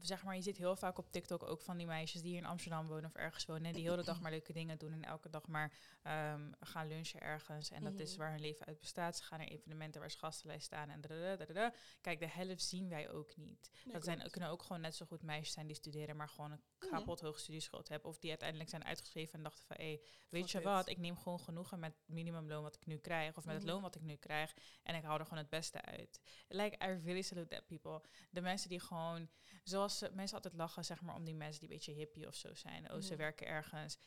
[0.00, 2.46] Zeg maar, je ziet heel vaak op TikTok ook van die meisjes die hier in
[2.46, 3.64] Amsterdam wonen of ergens wonen.
[3.64, 5.72] En die heel de dag maar leuke dingen doen en elke dag maar
[6.02, 7.70] ehm, gaan lunchen ergens.
[7.70, 8.18] En dat is Mhm.
[8.18, 9.16] waar hun leven uit bestaat.
[9.16, 11.00] Ze gaan naar evenementen waar ze gastenlijst staan en.
[12.00, 13.70] Kijk, de helft zien wij ook niet.
[13.84, 16.52] Nee, dat zijn, kunnen ook gewoon net zo goed meisjes zijn die studeren, maar gewoon
[16.52, 16.90] een Mhm.
[16.94, 18.08] kapot hoge studieschuld hebben.
[18.10, 21.16] Of die uiteindelijk zijn uitgeschreven en dachten van, hé, weet Fuck je wat, ik neem
[21.16, 23.28] gewoon genoegen met het minimumloon wat ik nu krijg.
[23.36, 23.54] Of met Mhm.
[23.64, 24.54] het loon wat ik nu krijg.
[24.82, 26.20] En ik hou er gewoon het beste uit.
[26.48, 28.00] Like, I really salute that people.
[28.30, 29.28] De mensen die gewoon,
[29.76, 32.34] zoals ze- mensen altijd lachen, zeg maar, om die mensen die een beetje hippie of
[32.34, 32.92] zo zijn.
[32.92, 33.16] Oh, ze Mhm.
[33.16, 33.98] werken ergens.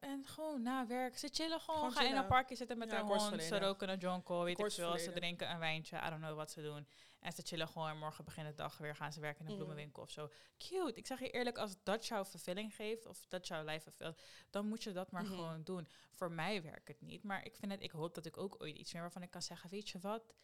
[0.00, 3.02] En gewoon na werk, ze chillen gewoon, Gewoon gaan in een parkje zitten met Ja,
[3.04, 6.36] hond, ze roken een jonko, weet ik veel, ze drinken een wijntje, I don't know
[6.36, 6.88] wat ze doen.
[7.20, 9.52] En ze chillen gewoon en morgen begint de dag weer gaan ze werken in een
[9.52, 9.62] Mhm.
[9.64, 10.30] bloemenwinkel of zo.
[10.58, 10.92] Cute.
[10.94, 14.66] Ik zeg je eerlijk, als dat jouw vervulling geeft of dat jouw lijf vervult, dan
[14.68, 15.34] moet je dat maar Mhm.
[15.34, 15.88] gewoon doen.
[16.10, 18.76] Voor mij werkt het niet, maar ik vind het, ik hoop dat ik ook ooit
[18.76, 20.34] iets meer waarvan ik kan zeggen, weet je wat,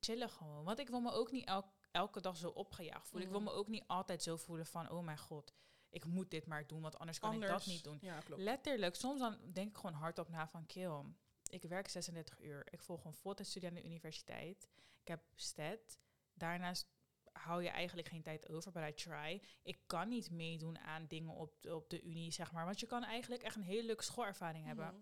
[0.00, 0.64] chillen gewoon.
[0.64, 3.28] Want ik wil me ook niet elk- elke dag zo opgejaagd voelen.
[3.28, 3.52] Ik wil Mhm.
[3.52, 5.52] me ook niet altijd zo voelen van, oh mijn god,
[5.90, 7.98] ik moet dit maar doen, want anders kan ik dat niet doen.
[8.00, 8.42] Ja, klopt.
[8.42, 11.02] Letterlijk, soms dan denk ik gewoon hardop na van kill.
[11.50, 12.66] Ik werk 36 uur.
[12.72, 14.68] Ik volg gewoon voltijdstudie aan de universiteit.
[15.00, 15.98] Ik heb STED.
[16.34, 16.86] Daarnaast
[17.32, 19.42] hou je eigenlijk geen tijd over, but I try.
[19.62, 22.64] Ik kan niet meedoen aan dingen op, de- op de unie, zeg maar.
[22.64, 24.86] Want je kan eigenlijk echt een hele leuke schoolervaring hebben.
[24.86, 24.96] Mhm.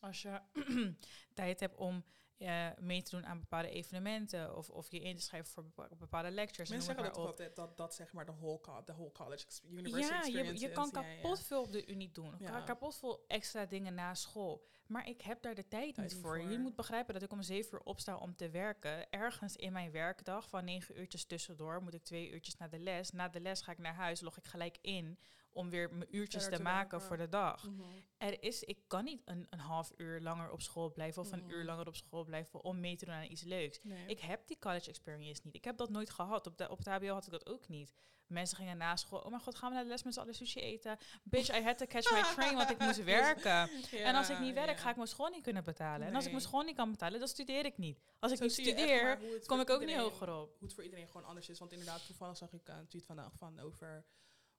[0.00, 0.40] Als je
[1.34, 2.04] tijd hebt om
[2.38, 4.56] eh, mee te doen aan bepaalde evenementen...
[4.56, 6.70] of, of je in te schrijven voor bepa- bepaalde lectures.
[6.70, 9.44] en Mensen zeggen dat altijd, dat, dat zeg maar de whole, co- de whole college
[9.70, 10.90] university Ja, je, experience je kan is.
[10.92, 11.14] Ja, ja.
[11.14, 12.34] kapot veel op de unie doen.
[12.38, 12.60] Ja.
[12.60, 14.64] Kapot veel extra dingen na school.
[14.86, 16.40] Maar ik heb daar de tijd, Tijd niet niet voor.
[16.40, 16.58] Je voor.
[16.58, 19.10] moet begrijpen dat ik om zeven uur opsta om te werken.
[19.10, 23.10] Ergens in mijn werkdag van negen uurtjes tussendoor moet ik twee uurtjes naar de les.
[23.10, 25.18] Na de les ga ik naar huis, log ik gelijk in
[25.54, 27.64] om weer mijn uurtjes te te maken voor de dag.
[27.64, 27.82] Mhm.
[28.16, 31.50] Er is, ik kan niet een, een half uur langer op school blijven of een
[31.50, 33.80] uur langer op school blijven om mee te doen aan iets leuks.
[33.82, 34.06] Nee.
[34.06, 35.54] Ik heb die college experience niet.
[35.54, 36.46] Ik heb dat nooit gehad.
[36.46, 37.94] Op, de, op het HBO had ik dat ook niet.
[38.26, 39.18] Mensen gingen na school.
[39.18, 40.98] Oh mijn god, gaan we naar de les met z'n allen sushi eten?
[41.22, 43.70] Bitch, I had to catch my train, want ik moest werken.
[43.90, 46.06] en als ik niet werk, ga ik mijn school niet kunnen betalen.
[46.06, 48.00] En als ik mijn school niet kan betalen, dan studeer ik niet.
[48.18, 50.48] Als ik Zo niet studeer, kom ik ook niet hoger op.
[50.58, 51.58] Hoe het voor iedereen gewoon anders is.
[51.58, 54.04] Want inderdaad, toevallig zag ik eh, een tweet vandaag van over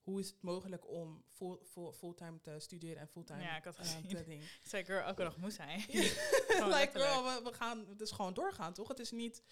[0.05, 3.77] hoe is het mogelijk om full, full, fulltime te studeren en fulltime Ja, ik had
[3.77, 4.07] eh, gezien.
[4.07, 4.43] te ding.
[4.63, 5.79] Zeker elke dag moest zijn.
[6.75, 8.87] like, girl, we, we gaan, het is gewoon doorgaan, toch?
[8.87, 9.43] Het is niet...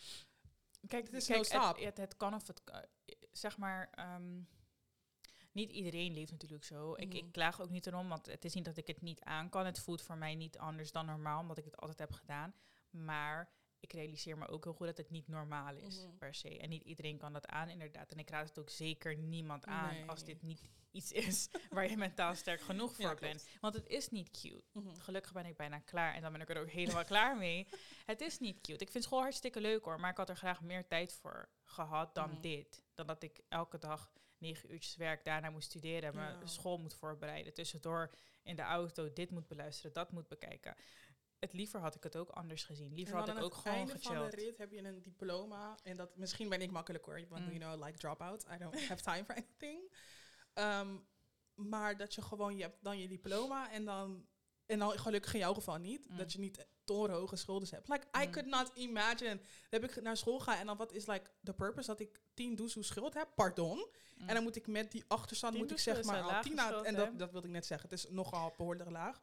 [0.87, 1.75] Kijk, Het is kijk, no stop.
[1.75, 2.61] Het, het, het kan of het
[3.31, 3.89] zeg maar.
[3.91, 4.41] ehm,
[5.51, 6.93] niet iedereen leeft natuurlijk zo.
[6.95, 9.49] ik, ik klaag ook niet erom, want het is niet dat ik het niet aan
[9.49, 9.65] kan.
[9.65, 12.53] Het voelt voor mij niet anders dan normaal, omdat ik het altijd heb gedaan.
[12.89, 13.51] Maar
[13.83, 16.17] ik realiseer me ook heel goed dat het niet normaal is, Mhm.
[16.17, 16.59] per se.
[16.59, 18.11] En niet iedereen kan dat aan, inderdaad.
[18.11, 20.05] En ik raad het ook zeker niemand aan Nee.
[20.09, 23.47] als dit niet iets is waar je mentaal sterk genoeg voor Ja, bent.
[23.61, 24.63] Want het is niet cute.
[24.73, 24.95] Mhm.
[24.95, 27.67] Gelukkig ben ik bijna klaar en dan ben ik er ook helemaal klaar mee.
[28.05, 28.83] Het is niet cute.
[28.83, 32.15] Ik vind school hartstikke leuk hoor, maar ik had er graag meer tijd voor gehad
[32.15, 32.41] dan Mhm.
[32.41, 32.83] dit.
[32.93, 36.45] Dan dat ik elke dag negen uurtjes werk, daarna moet studeren, mijn Ja.
[36.45, 37.53] school moet voorbereiden.
[37.53, 40.75] Tussendoor in de auto dit moet beluisteren, dat moet bekijken.
[41.43, 42.93] Het liever had ik het ook anders gezien.
[42.93, 44.32] Liever had ik aan ook het gewoon einde van gechilled.
[44.32, 45.75] de rit heb je een diploma.
[45.84, 47.25] En dat misschien ben ik makkelijk hoor.
[47.29, 47.51] Want Mm.
[47.51, 48.45] you know, like dropout.
[48.53, 49.93] I don't have time for anything.
[50.53, 50.95] Ehm,
[51.56, 54.25] maar dat je gewoon, je hebt dan je diploma en dan,
[54.65, 56.17] en dan gelukkig in jouw geval niet, Mm.
[56.17, 57.88] dat je niet torenhoge schulden hebt.
[57.88, 58.32] Like, I Mm.
[58.32, 59.36] could not imagine.
[59.36, 62.21] Dan heb ik naar school gaan en dan wat is like the purpose dat ik
[62.34, 63.88] 10 doezoe schuld heb, pardon.
[64.27, 66.60] En dan moet ik met die achterstand, Tien moet ik zeg maar al lage 10
[66.60, 67.89] aan- schuld, en dat, dat wilde ik net zeggen.
[67.89, 69.21] Het is nogal behoorlijk laag.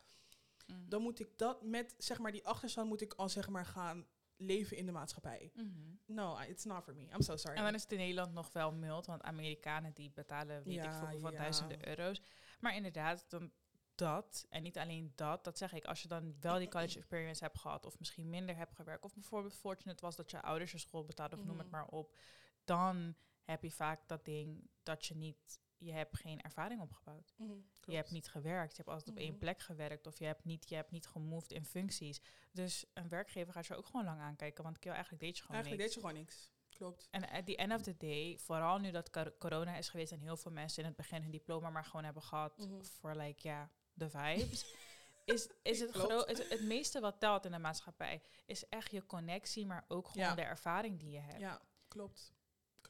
[0.72, 0.88] Mm.
[0.88, 4.06] Dan moet ik dat met zeg maar die achterstand moet ik al zeg maar gaan
[4.36, 5.50] leven in de maatschappij.
[5.54, 5.68] Mhm.
[6.06, 7.02] No, it's not for me.
[7.02, 7.56] I'm so sorry.
[7.56, 10.92] En dan is het in Nederland nog wel mild, want Amerikanen die betalen weet ik
[10.92, 11.38] veel hoeveel ja.
[11.38, 12.20] duizenden euro's.
[12.60, 13.52] Maar inderdaad, dan
[13.94, 17.44] dat, en niet alleen dat, dat zeg ik, als je dan wel die college experience
[17.44, 20.78] hebt gehad, of misschien minder hebt gewerkt, of bijvoorbeeld fortunate was dat je ouders je
[20.78, 21.76] school betaalden, of noem het Mhm.
[21.76, 22.16] maar op,
[22.64, 27.34] dan heb je vaak dat ding dat je niet, je hebt geen ervaring opgebouwd.
[27.36, 27.52] Mhm,
[27.84, 29.38] Je hebt niet gewerkt, je hebt altijd op één Mhm.
[29.38, 32.20] plek gewerkt, of je hebt niet, je hebt niet gemoved in functies.
[32.52, 35.56] Dus een werkgever gaat je ook gewoon lang aankijken, want kill, eigenlijk deed je gewoon
[35.62, 35.94] Eigenlijk niks.
[35.94, 36.50] deed je gewoon niks.
[36.68, 37.08] Klopt.
[37.10, 40.20] En at the end of the day, vooral nu dat cor- corona is geweest en
[40.20, 42.82] heel veel mensen in het begin hun diploma maar gewoon hebben gehad Mhm.
[42.82, 44.64] voor like ja, de vibes.
[45.24, 45.94] is, is het,
[46.26, 50.26] het, het meeste wat telt in de maatschappij is echt je connectie, maar ook gewoon
[50.28, 50.34] Ja.
[50.34, 51.38] de ervaring die je hebt.
[51.40, 52.32] Ja, klopt.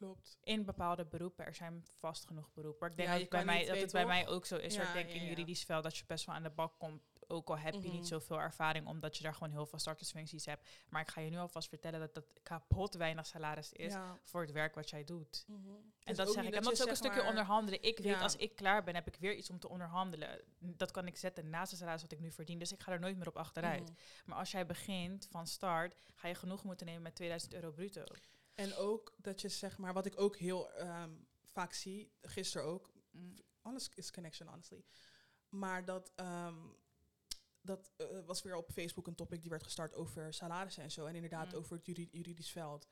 [0.01, 0.39] Klopt.
[0.43, 2.81] In bepaalde beroepen, er zijn vast genoeg beroepen.
[2.81, 4.75] Maar ik denk Ja, dat, bij, mij, dat het bij mij ook zo is.
[4.75, 7.03] Ja, ik denk ja, in juridisch veld dat je best wel aan de bak komt.
[7.27, 7.91] Ook al heb je Mhm.
[7.91, 10.69] niet zoveel ervaring, omdat je daar gewoon heel veel startersfuncties hebt.
[10.89, 14.51] Maar ik ga je nu alvast vertellen dat dat kapot weinig salaris is voor het
[14.53, 15.45] werk wat jij doet.
[15.47, 15.59] Mhm.
[15.69, 16.55] En Het is dat zeg ik.
[16.55, 17.83] En dat is ook een stukje onderhandelen.
[17.83, 20.41] Ik weet, als ik klaar ben, heb ik weer iets om te onderhandelen.
[20.59, 22.59] Dat kan ik zetten naast het salaris wat ik nu verdien.
[22.59, 23.83] Dus ik ga er nooit meer op achteruit.
[23.83, 23.93] Mhm.
[24.25, 28.05] Maar als jij begint van start, ga je genoeg moeten nemen met 2000 euro bruto.
[28.61, 31.11] En ook dat je zeg maar, wat ik ook heel ehm,
[31.43, 32.93] vaak zie, gisteren ook,
[33.63, 34.85] alles is connection, honestly.
[35.49, 36.59] Maar dat, ehm,
[37.61, 41.07] dat eh, was weer op Facebook een topic die werd gestart over salarissen en zo.
[41.07, 41.59] En inderdaad Mm.
[41.59, 42.89] over het juri- juridisch veld.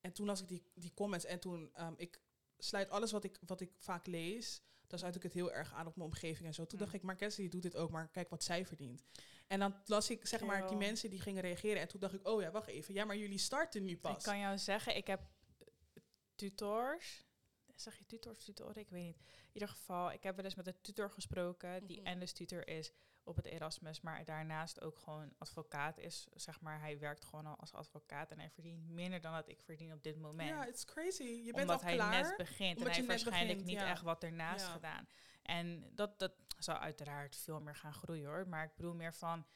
[0.00, 2.20] En toen las ik die, die comments en toen, ehm, ik
[2.58, 5.86] sluit alles wat ik, wat ik vaak lees, dan sluit ik het heel erg aan
[5.86, 6.62] op mijn omgeving en zo.
[6.66, 6.84] Toen Mm.
[6.84, 9.04] dacht ik, maar Cassie doet dit ook, maar kijk wat zij verdient.
[9.46, 12.28] En dan las ik zeg maar die mensen die gingen reageren en toen dacht ik,
[12.28, 12.94] oh ja, wacht even.
[12.94, 14.16] Ja, maar jullie starten nu pas.
[14.16, 15.20] Ik kan jou zeggen, ik heb
[16.34, 17.26] tutors.
[17.74, 18.76] Zeg je tutors, tutoren?
[18.76, 19.16] Ik weet niet.
[19.16, 22.02] In ieder geval, ik heb wel eens met een tutor gesproken, die.
[22.02, 22.92] Endes tutor is
[23.28, 26.26] op het Erasmus, maar daarnaast ook gewoon advocaat is.
[26.34, 29.60] Zeg maar, hij werkt gewoon al als advocaat en hij verdient minder dan dat ik
[29.60, 30.48] verdien op dit moment.
[30.48, 31.22] Ja, it's crazy.
[31.22, 32.10] Je bent omdat al hij klaar.
[32.22, 33.90] net begint en hij heeft waarschijnlijk begint, niet ja.
[33.90, 34.72] echt wat ernaast Ja.
[34.72, 35.08] gedaan.
[35.42, 38.48] En dat, dat zal uiteraard veel meer gaan groeien hoor.
[38.48, 39.46] Maar ik bedoel meer van,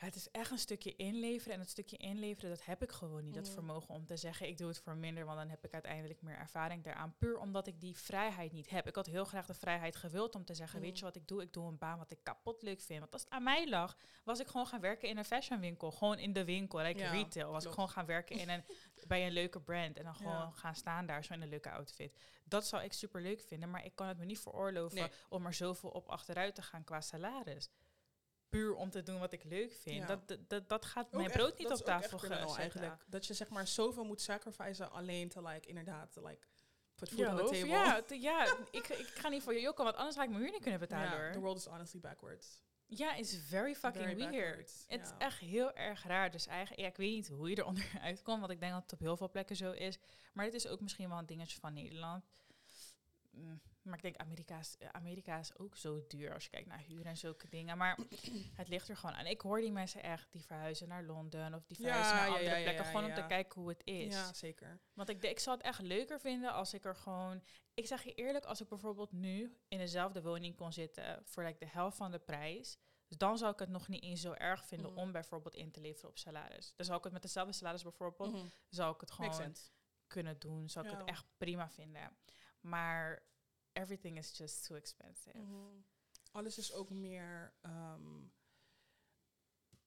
[0.00, 1.52] het is echt een stukje inleveren.
[1.52, 3.34] En dat stukje inleveren, dat heb ik gewoon niet.
[3.34, 3.52] Dat Mhm.
[3.52, 6.36] vermogen om te zeggen, ik doe het voor minder, want dan heb ik uiteindelijk meer
[6.36, 7.14] ervaring daaraan.
[7.18, 8.86] Puur omdat ik die vrijheid niet heb.
[8.86, 11.42] Ik had heel graag de vrijheid gewild om te zeggen, weet je wat ik doe?
[11.42, 13.00] Ik doe een baan wat ik kapot leuk vind.
[13.00, 15.90] Want als het aan mij lag, was ik gewoon gaan werken in een fashionwinkel.
[15.90, 17.50] Gewoon in de winkel, like Ja, retail.
[17.50, 18.64] Was ik gewoon gaan werken in een,
[19.08, 19.96] bij een leuke brand.
[19.96, 22.16] En dan gewoon gaan staan daar zo in een leuke outfit.
[22.44, 25.10] Dat zou ik super leuk vinden, maar ik kan het me niet veroorloven Nee.
[25.28, 27.68] om er zoveel op achteruit te gaan qua salaris.
[28.50, 29.96] Puur om te doen wat ik leuk vind.
[29.96, 30.06] Ja.
[30.06, 32.56] Dat, dat, dat, gaat Ook mijn echt- brood niet op tafel gezet.
[32.56, 33.04] eigenlijk.
[33.06, 36.46] Dat je zeg maar zoveel moet sacrificen alleen te like, inderdaad, te like,
[36.94, 37.66] put food Ja, on the table.
[37.66, 40.42] ja, te- ja ik, ik ga niet voor je jokken, want anders ga ik mijn
[40.42, 41.32] huur niet kunnen betalen hoor.
[41.32, 42.62] the world is honestly backwards.
[42.86, 44.84] Ja, is very fucking Very weird.
[44.88, 45.18] Het is ja.
[45.18, 46.30] echt heel erg raar.
[46.30, 48.92] Dus eigenlijk, ja, ik weet niet hoe je eronder uitkomt, want ik denk dat het
[48.92, 49.98] op heel veel plekken zo is.
[50.32, 52.24] Maar het is ook misschien wel een dingetje van Nederland.
[53.30, 56.68] Mm, Maar ik denk, Amerika is, eh, Amerika is ook zo duur als je kijkt
[56.68, 57.78] naar huur en zulke dingen.
[57.78, 57.98] Maar
[58.60, 59.26] het ligt er gewoon aan.
[59.26, 62.44] Ik hoor die mensen echt die verhuizen naar Londen of die Ja, verhuizen naar andere
[62.44, 62.84] ja, ja, plekken.
[62.84, 64.14] gewoon om te kijken hoe het is.
[64.14, 64.80] Ja, zeker.
[64.92, 67.42] Want ik, denk- ik zou het echt leuker vinden als ik er gewoon...
[67.74, 71.58] Ik zeg je eerlijk, als ik bijvoorbeeld nu in dezelfde woning kon zitten voor like,
[71.58, 72.78] de helft van de prijs...
[73.06, 75.00] Dus dan zou ik het nog niet eens zo erg vinden Mhm.
[75.00, 76.72] om bijvoorbeeld in te leveren op salaris.
[76.76, 78.46] Dan zou ik het met dezelfde salaris bijvoorbeeld, Mhm.
[78.68, 79.54] zou ik het gewoon
[80.06, 80.68] kunnen doen.
[80.68, 82.16] Zou ik het echt prima vinden.
[82.60, 83.22] Maar
[83.72, 85.38] everything is just too expensive.
[85.38, 85.82] Mhm.
[86.32, 87.54] Alles is ook meer.
[87.60, 88.22] ehm,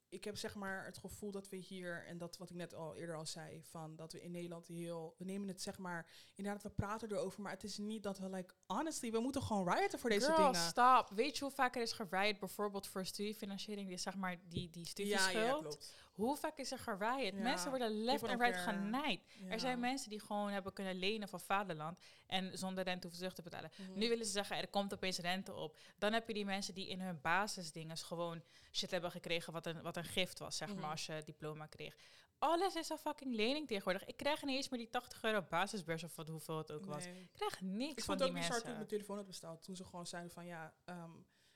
[0.10, 2.96] ik heb zeg maar het gevoel dat we hier, en dat wat ik net al
[2.96, 5.16] eerder al zei, van dat we in Nederland heel.
[5.18, 6.30] We nemen het zeg maar.
[6.34, 9.74] Inderdaad, we praten erover, maar het is niet dat we, like, honestly, we moeten gewoon
[9.74, 10.56] rioten voor deze Girl, dingen.
[10.56, 11.10] stop.
[11.10, 14.86] Weet je hoe vaak er is gerijd bijvoorbeeld voor studiefinanciering, die zeg maar die, die
[14.86, 15.78] studieschuld?
[15.80, 16.02] ja.
[16.14, 17.34] Hoe vaak is er gerijd?
[17.36, 19.22] Ja, Mensen worden left en right genaaid.
[19.50, 23.34] Er zijn mensen die gewoon hebben kunnen lenen van vaderland en zonder rente hoeven terug
[23.34, 23.72] te betalen.
[23.78, 23.98] Mhm.
[24.00, 25.78] Nu willen ze zeggen, er komt opeens rente op.
[25.98, 29.82] Dan heb je die mensen die in hun basisdingen gewoon shit hebben gekregen wat een,
[29.82, 30.80] wat een gift was, zeg Mhm.
[30.80, 31.96] maar, als je diploma kreeg.
[32.44, 34.06] Alles is een fucking lening tegenwoordig.
[34.06, 37.06] Ik krijg niet eens meer die 80 euro basisbeurs of wat, hoeveel het ook was.
[37.06, 37.22] Nee.
[37.22, 38.76] Ik krijg niks Ik van vond die het ook bizar toen ik mensen.
[38.76, 39.64] mijn telefoon had besteld.
[39.64, 41.12] Toen ze gewoon zeiden van ja, ehm,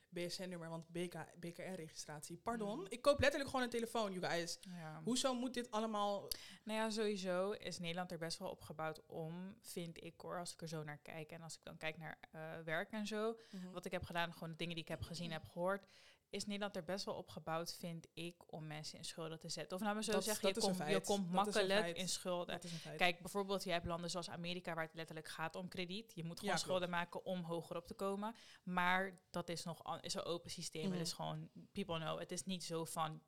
[0.09, 2.37] BSN-nummer, want BK, BKR-registratie.
[2.37, 2.85] Pardon, Mm.
[2.89, 4.57] ik koop letterlijk gewoon een telefoon, you guys.
[4.61, 5.01] Ja.
[5.03, 6.27] Hoezo moet dit allemaal...
[6.63, 10.61] Nou ja, sowieso is Nederland er best wel opgebouwd om, vind ik hoor, als ik
[10.61, 11.31] er zo naar kijk.
[11.31, 13.37] En als ik dan kijk naar eh, werk en zo,
[13.71, 15.87] wat ik heb gedaan, gewoon de dingen die ik heb gezien, heb gehoord,
[16.29, 19.77] is Nederland er best wel opgebouwd, vind ik, om mensen in schulden te zetten.
[19.77, 22.59] Of nou maar zo Dat- zeggen, je, dat komt- je komt makkelijk in schulden.
[22.97, 26.11] Kijk, bijvoorbeeld, je hebt landen zoals Amerika waar het letterlijk gaat om krediet.
[26.15, 28.35] Je moet gewoon Ja, schulden maken om hoger op te komen.
[28.63, 30.83] Maar dat is nog is een open systeem.
[30.83, 30.91] Mhm.
[30.97, 33.21] Het is gewoon, people know, het is niet zo van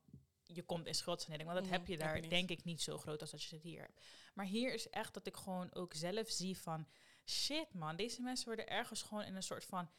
[0.44, 1.50] je komt in schuldsanering.
[1.50, 3.44] Want dat Mhm, heb je heb daar je denk ik niet zo groot als dat
[3.44, 4.06] je het hier hebt.
[4.34, 6.88] Maar hier is echt dat ik gewoon ook zelf zie van
[7.26, 9.90] shit man, deze mensen worden ergens gewoon in een soort van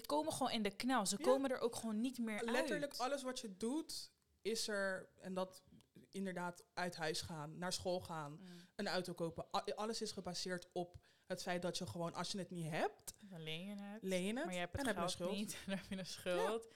[0.00, 1.06] komen gewoon in de knel.
[1.06, 1.24] Ze Ja.
[1.24, 3.00] komen er ook gewoon niet meer Letterlijk uit.
[3.00, 5.08] alles wat je doet, is er...
[5.20, 5.62] En dat
[6.10, 8.46] inderdaad uit huis gaan, naar school gaan, Mm.
[8.74, 9.50] een auto kopen.
[9.76, 13.42] Alles is gebaseerd op het feit dat je gewoon, als je het niet hebt, Dan
[13.42, 14.02] leen je het.
[14.02, 15.32] leen je het Maar je hebt en heb je een geld schuld.
[15.36, 15.56] niet.
[15.66, 16.68] Dan heb je een schuld.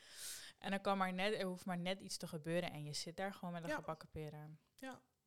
[0.59, 3.17] En dan kan maar net, er hoeft maar net iets te gebeuren en je zit
[3.17, 3.75] daar gewoon met een Ja.
[3.75, 4.61] gebakken peren.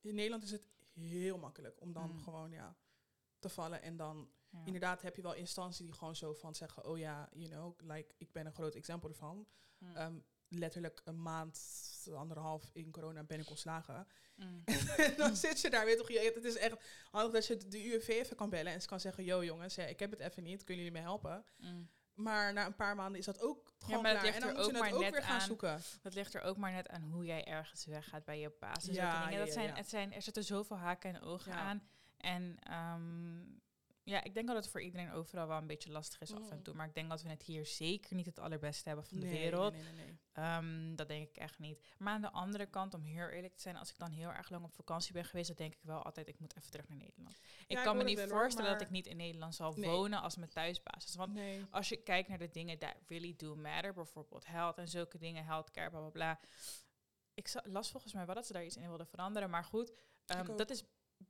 [0.04, 2.20] In Nederland is het heel makkelijk om dan Mm.
[2.20, 2.76] gewoon ja,
[3.40, 3.82] te vallen.
[3.82, 4.62] En dan Ja.
[4.66, 8.14] inderdaad heb je wel instanties die gewoon zo van zeggen, oh ja, you know, like,
[8.18, 9.48] ik ben een groot exempel ervan.
[9.78, 9.96] Mm.
[9.96, 11.60] Ehm, letterlijk een maand,
[12.14, 14.08] anderhalf in corona ben ik ontslagen.
[14.36, 14.62] Mm.
[14.98, 16.76] en dan zit je daar, weet toch, je, het is echt
[17.12, 19.84] handig dat je de UWV even kan bellen en ze kan zeggen, yo jongens, ja,
[19.84, 21.46] ik heb het even niet, kunnen jullie me helpen?
[21.58, 21.90] Mm.
[22.14, 24.34] Maar na een paar maanden is dat ook gewoon maar dat klaar.
[24.34, 25.48] En dan er moet je ook het maar ook net weer gaan aan.
[25.48, 25.82] zoeken.
[26.02, 28.96] Dat ligt er ook maar net aan hoe jij ergens weggaat bij je basis.
[28.96, 29.74] Ja, Ja, ja, dat ja, zijn, ja.
[29.76, 31.58] Het zijn, er zitten zoveel haken en ogen Ja.
[31.58, 31.88] aan.
[32.18, 33.44] En ehm,
[34.04, 36.58] ja, ik denk dat het voor iedereen overal wel een beetje lastig is af en
[36.58, 36.64] Mm.
[36.64, 36.74] toe.
[36.74, 39.40] Maar ik denk dat we het hier zeker niet het allerbeste hebben van de Nee,
[39.40, 39.74] wereld.
[39.74, 40.20] Nee, nee.
[40.32, 41.82] Ehm, dat denk ik echt niet.
[41.98, 44.50] Maar aan de andere kant, om heel eerlijk te zijn, als ik dan heel erg
[44.50, 46.98] lang op vakantie ben geweest, dan denk ik wel altijd, ik moet even terug naar
[46.98, 47.36] Nederland.
[47.68, 49.90] ik ik kan me niet hoor, voorstellen dat ik niet in Nederland zal Nee.
[49.90, 51.16] wonen als mijn thuisbasis.
[51.16, 51.40] Want
[51.72, 55.46] als je kijkt naar de dingen that really do matter, bijvoorbeeld health en zulke dingen,
[55.46, 56.40] healthcare, bla bla bla.
[57.34, 59.94] Ik las volgens mij wel dat ze daar iets in wilden veranderen, maar goed,
[60.26, 60.84] ehm, dat is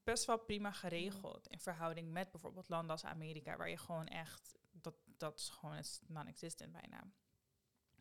[0.03, 4.59] best wel prima geregeld in verhouding met bijvoorbeeld landen als Amerika, waar je gewoon echt,
[4.71, 7.03] dat, dat is gewoon non-existent bijna.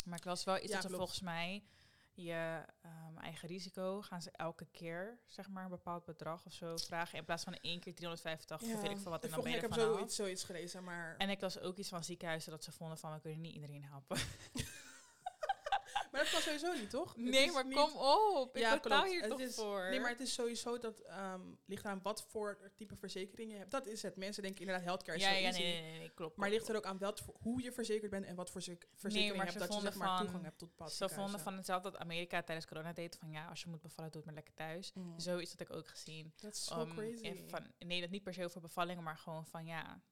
[0.04, 1.64] Maar ik las wel iets Ja, dat volgens mij
[2.12, 6.76] je ehm, eigen risico gaan ze elke keer zeg maar een bepaald bedrag of zo
[6.76, 9.50] vragen in plaats van één keer 385 of weet ik veel wat en dan ben
[9.50, 11.16] je ik heb zoiets, zoiets gelezen, maar...
[11.16, 13.84] En ik las ook iets van ziekenhuizen dat ze vonden van we kunnen niet iedereen
[13.84, 14.18] helpen.
[16.10, 17.16] Maar dat kan sowieso niet, toch?
[17.16, 18.56] Nee, is maar niet- kom op.
[18.56, 19.12] Ik Ja, betaal klopt.
[19.12, 19.88] hier Het toch is- voor.
[19.90, 23.70] Nee, maar het is sowieso dat ehm ligt aan wat voor type verzekering je hebt.
[23.70, 24.16] Dat is het.
[24.16, 26.36] Mensen denken inderdaad healthcare is ja, zo ja, nee, nee, nee, nee, klopt.
[26.36, 29.36] Maar ligt er ook aan voor- hoe je verzekerd bent en wat voor zek- verzekering
[29.36, 29.58] je hebt.
[29.58, 32.42] Dat je zeg maar van- toegang hebt tot bepaalde Ze vonden van hetzelfde dat Amerika
[32.42, 33.16] tijdens corona deed.
[33.16, 34.92] Van ja, als je moet bevallen, doe het maar lekker thuis.
[34.92, 35.18] Mhm.
[35.20, 36.32] Zoiets had ik ook gezien.
[36.36, 37.48] Dat is zo Um, crazy.
[37.48, 40.02] Van, nee, dat niet per se over bevallingen, maar gewoon van ja,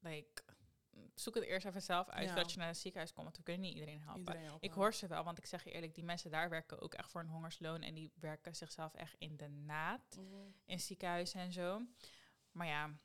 [0.00, 0.42] like,
[1.14, 2.32] zoek het eerst even zelf uit Ja.
[2.32, 3.24] voordat je naar het ziekenhuis komt.
[3.24, 4.18] Want we kunnen niet iedereen helpen.
[4.18, 4.68] Iedereen helpen.
[4.68, 7.10] Ik hoor ze wel, want ik zeg je eerlijk, die mensen daar werken ook echt
[7.10, 7.82] voor een hongersloon.
[7.82, 10.48] En die werken zichzelf echt in de naad Mhm.
[10.64, 11.82] in ziekenhuizen en zo.
[12.52, 12.98] Maar ja,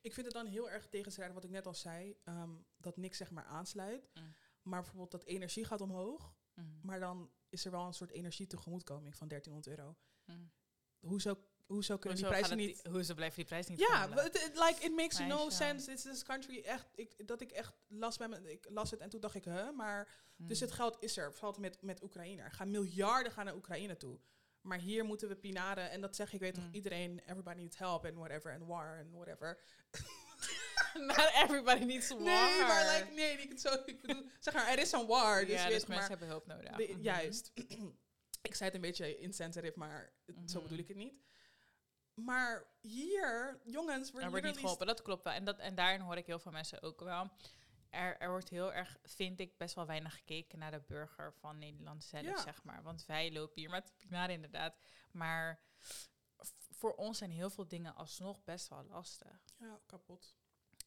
[0.00, 2.16] Ik vind het dan heel erg tegenstrijdig wat ik net al zei.
[2.24, 4.10] ehm, dat niks zeg maar aansluit.
[4.14, 4.34] Mm.
[4.62, 6.34] Maar bijvoorbeeld dat energie gaat omhoog.
[6.54, 9.96] mm, Maar dan is er wel een soort energie tegemoetkoming van 1300 euro.
[10.24, 10.50] mm.
[10.98, 12.82] Hoezo, hoezo kunnen Hoezo die prijzen niet...
[12.82, 15.86] die- Hoezo blijven die prijzen niet Ja, it, like it makes no sense.
[15.90, 16.86] This is country echt.
[16.94, 19.72] Ik, dat ik echt las bij me, ik las het en toen dacht ik, hè,
[19.72, 20.66] maar dus Mm.
[20.66, 22.42] het geld is er, vooral met met Oekraïne.
[22.42, 24.18] Er gaan miljarden gaan naar Oekraïne toe.
[24.60, 26.74] Maar hier moeten we pinaren en dat zeg ik, weet toch Mm.
[26.74, 29.60] iedereen, everybody needs help and whatever and war and whatever.
[31.06, 32.20] Not everybody needs war.
[32.22, 35.54] Nee, maar like nee, ik, zo, ik bedoel, zeg maar, er is een war, dus
[35.62, 36.76] ja, dus je, mensen hebben hulp nodig.
[36.76, 37.00] de- Mhm.
[37.02, 37.50] juist.
[38.48, 40.62] ik zei het een beetje insensitive, maar zo Mhm.
[40.62, 41.14] bedoel ik het niet.
[42.24, 45.32] Maar hier, jongens, Er we're wordt niet geholpen, dat klopt wel.
[45.32, 47.30] En, dat, en daarin hoor ik heel veel mensen ook wel.
[47.90, 51.58] Er, er wordt heel erg, vind ik, best wel weinig gekeken naar de burger van
[51.58, 52.42] Nederland zelf, Ja.
[52.42, 52.82] zeg maar.
[52.82, 54.78] Want wij lopen hier met pinaren inderdaad.
[55.12, 55.60] Maar
[56.70, 60.36] voor ons zijn heel veel dingen alsnog best wel lastig Ja, kapot.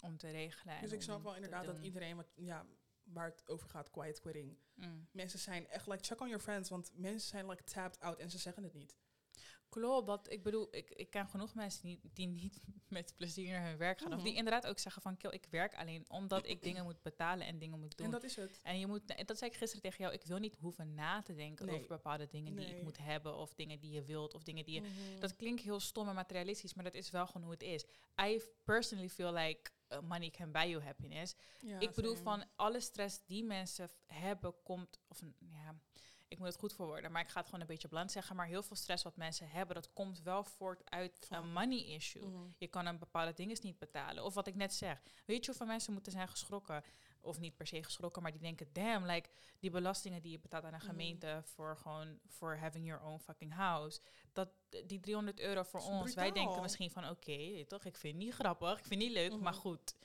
[0.03, 0.75] om te regelen.
[0.75, 2.65] en Dus ik snap wel inderdaad dat iedereen, wat, ja,
[3.03, 4.57] waar het over gaat, quiet quitting.
[4.73, 5.07] Mm.
[5.11, 8.29] Mensen zijn echt, like, check on your friends, want mensen zijn, like, tapped out en
[8.31, 8.95] ze zeggen het niet.
[9.71, 13.67] Klopt, dat, ik bedoel, ik, ik ken genoeg mensen die, die niet met plezier naar
[13.67, 14.13] hun werk gaan.
[14.13, 14.37] Of die Mhm.
[14.37, 17.79] inderdaad ook zeggen van, kill, ik werk alleen omdat ik dingen moet betalen en dingen
[17.79, 18.05] moet doen.
[18.05, 18.59] En dat is het.
[18.63, 21.21] En je moet, en dat zei ik gisteren tegen jou, ik wil niet hoeven na
[21.21, 21.75] te denken Nee.
[21.75, 24.73] over bepaalde dingen die ik moet hebben of dingen die je wilt of dingen die
[24.73, 24.81] je...
[24.81, 25.19] Mhm.
[25.19, 27.85] Dat klinkt heel stom en materialistisch, maar dat is wel gewoon hoe het is.
[28.21, 31.35] I personally feel like uh, money can buy you happiness.
[31.61, 32.23] Ja, ik bedoel same.
[32.23, 35.75] van alle stress die mensen hebben komt, of ja,
[36.31, 38.45] ik moet het goed verwoorden, maar ik ga het gewoon een beetje bland zeggen, maar
[38.45, 42.25] heel veel stress wat mensen hebben, dat komt wel voort uit een money issue.
[42.27, 42.49] Mhm.
[42.57, 44.23] Je kan een bepaalde dingen niet betalen.
[44.23, 45.01] Of wat ik net zeg.
[45.25, 46.83] Weet je hoeveel mensen moeten zijn geschrokken?
[47.21, 50.63] Of niet per se geschrokken, maar die denken, damn, like die belastingen die je betaalt
[50.63, 50.87] aan een Mhm.
[50.89, 53.99] gemeente voor gewoon voor having your own fucking house.
[54.33, 54.49] Dat
[54.85, 56.13] die 300 euro voor ons.
[56.13, 59.11] Wij denken misschien van, oké, toch, ik vind het niet grappig, ik vind het niet
[59.17, 59.41] leuk, Mhm.
[59.43, 59.95] maar goed.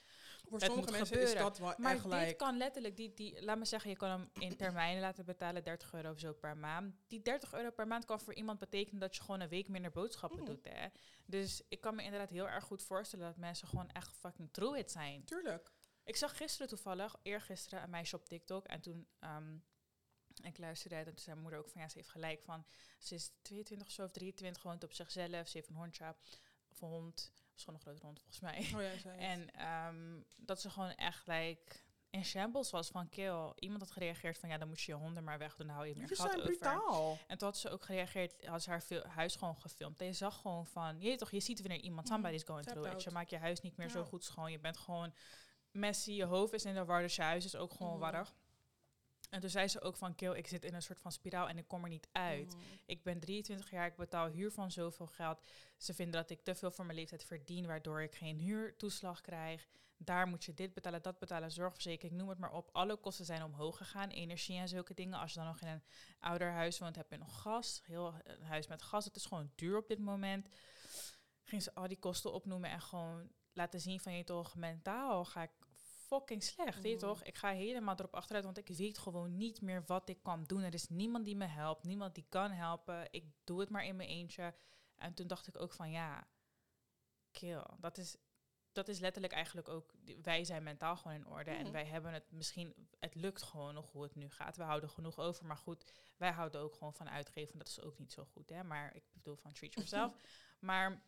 [0.48, 1.34] Voor Het sommige mensen gebeuren.
[1.34, 4.10] is dat wel Maar echt dit kan letterlijk, die, die, laat me zeggen, je kan
[4.10, 6.94] hem in termijnen laten betalen, 30 euro of zo per maand.
[7.06, 9.90] Die 30 euro per maand kan voor iemand betekenen dat je gewoon een week minder
[9.90, 10.46] boodschappen Mhm.
[10.50, 10.64] doet.
[10.68, 10.88] Hè?
[11.24, 14.78] Dus ik kan me inderdaad heel erg goed voorstellen dat mensen gewoon echt fucking through
[14.78, 15.24] it zijn.
[15.24, 15.72] Tuurlijk.
[16.04, 18.66] Ik zag gisteren toevallig, eergisteren, een meisje op TikTok.
[18.66, 19.56] En toen, ehm,
[20.42, 22.66] ik luisterde en toen zei mijn moeder ook van, ja, ze heeft gelijk van,
[22.98, 25.48] ze is 22 of zo of 23, woont op zichzelf.
[25.48, 26.16] Ze heeft een hondje,
[26.70, 28.58] of een hond, of gewoon een grote hond volgens mij.
[28.74, 29.18] Oh ja, zei.
[29.18, 31.76] En ehm, dat ze gewoon echt like,
[32.10, 33.52] in shambles was van kill.
[33.54, 35.96] Iemand had gereageerd van ja, dan moet je je honden maar wegdoen, dan hou je
[35.96, 36.40] meer geld over.
[36.42, 37.18] brutaal.
[37.26, 40.00] En toen had ze ook gereageerd, had ze haar veel, huis gewoon gefilmd.
[40.00, 42.12] En je zag gewoon van, je toch, je ziet wanneer iemand, Mhm.
[42.14, 43.04] somebody's going Tapped through it.
[43.04, 44.50] Je maakt je huis niet meer zo goed schoon.
[44.52, 45.14] Je bent gewoon
[45.70, 48.00] messy, je hoofd is in de war, dus je huis is ook gewoon Mhm.
[48.00, 48.34] warrig.
[49.30, 51.58] En toen zei ze ook van, kill, ik zit in een soort van spiraal en
[51.58, 52.54] ik kom er niet uit.
[52.54, 52.64] Mhm.
[52.86, 55.46] Ik ben 23 jaar, ik betaal huur van zoveel geld.
[55.76, 59.66] Ze vinden dat ik te veel voor mijn leeftijd verdien, waardoor ik geen huurtoeslag krijg.
[59.98, 62.68] Daar moet je dit betalen, dat betalen, zorgverzekering, noem het maar op.
[62.72, 65.18] Alle kosten zijn omhoog gegaan, energie en zulke dingen.
[65.18, 65.82] Als je dan nog in een
[66.18, 67.82] ouder huis woont, heb je nog gas.
[67.84, 70.48] Heel een huis met gas, het is gewoon duur op dit moment.
[71.44, 75.42] Ging ze al die kosten opnoemen en gewoon laten zien van je toch, mentaal ga
[75.42, 75.65] ik
[76.06, 77.14] fucking slecht, weet je Mhm.
[77.14, 77.22] toch?
[77.22, 80.62] Ik ga helemaal erop achteruit, want ik weet gewoon niet meer wat ik kan doen.
[80.62, 83.08] Er is niemand die me helpt, niemand die kan helpen.
[83.10, 84.54] Ik doe het maar in mijn eentje.
[84.96, 86.26] En toen dacht ik ook van ja,
[87.30, 87.62] kill.
[87.78, 88.16] Dat is,
[88.72, 89.92] dat is letterlijk eigenlijk ook,
[90.22, 91.50] wij zijn mentaal gewoon in orde.
[91.50, 91.72] En Mhm.
[91.72, 94.56] wij hebben het misschien, het lukt gewoon nog hoe het nu gaat.
[94.56, 97.58] We houden genoeg over, maar goed, wij houden ook gewoon van uitgeven.
[97.58, 98.62] Dat is ook niet zo goed, hè.
[98.64, 100.16] Maar ik bedoel van treat yourself.
[100.60, 101.02] maar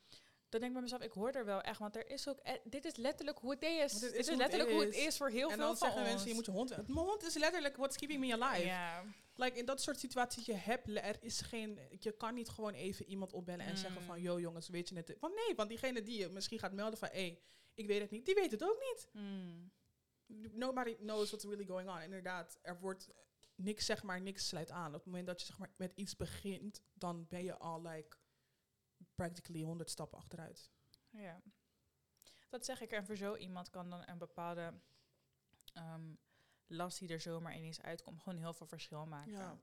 [0.49, 2.53] dan denk ik bij mezelf, ik hoor er wel echt, want er is ook, eh,
[2.65, 3.93] dit is letterlijk hoe het is.
[3.93, 5.17] Dit Dit is is, het letterlijk hoe het is.
[5.17, 6.11] voor heel en veel dan van zeggen ons.
[6.11, 6.77] mensen, je moet je hond...
[6.77, 8.67] Mijn hond is letterlijk what's keeping me alive.
[8.67, 9.05] Ja.
[9.35, 11.79] Like, in dat soort situaties, je hebt, er is geen...
[11.99, 14.07] Je kan niet gewoon even iemand opbellen en zeggen Mm.
[14.07, 14.21] van...
[14.21, 15.17] Yo jongens, weet je het?
[15.21, 17.09] Want nee, want diegene die je misschien gaat melden van...
[17.13, 17.41] Hé, hey,
[17.75, 18.27] ik weet het niet.
[18.27, 19.09] Die weet het ook niet.
[19.13, 19.71] Mm.
[20.53, 22.01] Nobody knows what's really going on.
[22.01, 23.09] Inderdaad, er wordt
[23.55, 24.87] niks, zeg maar, niks sluit aan.
[24.89, 28.17] Op het moment dat je zeg maar, met iets begint, dan ben je al like
[29.19, 30.71] practically 100 stappen achteruit.
[31.11, 31.41] Ja.
[32.49, 32.91] Dat zeg ik.
[32.91, 34.73] En voor zo iemand kan dan een bepaalde
[35.73, 36.15] ehm,
[36.67, 39.33] last die er zomaar ineens uitkomt, gewoon heel veel verschil maken.
[39.33, 39.59] Ja.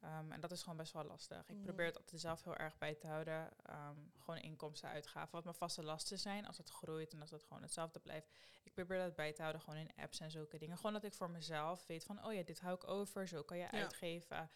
[0.00, 1.48] Ehm, en dat is gewoon best wel lastig.
[1.48, 1.64] Ik Mhm.
[1.64, 3.50] probeer het altijd zelf heel erg bij te houden.
[3.62, 5.30] Ehm, gewoon inkomsten, uitgaven.
[5.32, 8.28] Wat mijn vaste lasten zijn, als het groeit en als het gewoon hetzelfde blijft.
[8.62, 10.76] Ik probeer dat bij te houden, gewoon in apps en zulke dingen.
[10.76, 13.58] Gewoon dat ik voor mezelf weet van, oh ja, dit hou ik over, zo kan
[13.58, 14.50] je uitgeven.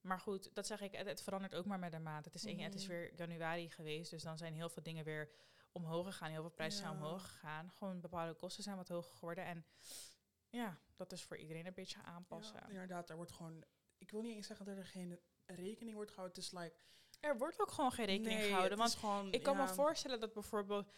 [0.00, 2.24] Maar goed, dat zeg ik, het, het verandert ook maar met de maand.
[2.24, 2.92] Het is, één- het is Mhm.
[2.92, 5.30] weer januari geweest, dus dan zijn heel veel dingen weer
[5.72, 6.30] omhoog gegaan.
[6.30, 7.70] Heel veel prijzen zijn omhoog gegaan.
[7.70, 9.44] Gewoon bepaalde kosten zijn wat hoger geworden.
[9.44, 9.66] En
[10.50, 12.60] ja, dat is voor iedereen een beetje aanpassen.
[12.62, 13.64] Ja, inderdaad, er wordt gewoon...
[13.98, 16.36] Ik wil niet eens zeggen dat er geen rekening wordt gehouden.
[16.36, 16.74] Het is like...
[17.20, 18.78] Er wordt ook gewoon geen rekening nee, gehouden.
[18.78, 20.92] Want gewoon, ik kan ja, me voorstellen dat bijvoorbeeld,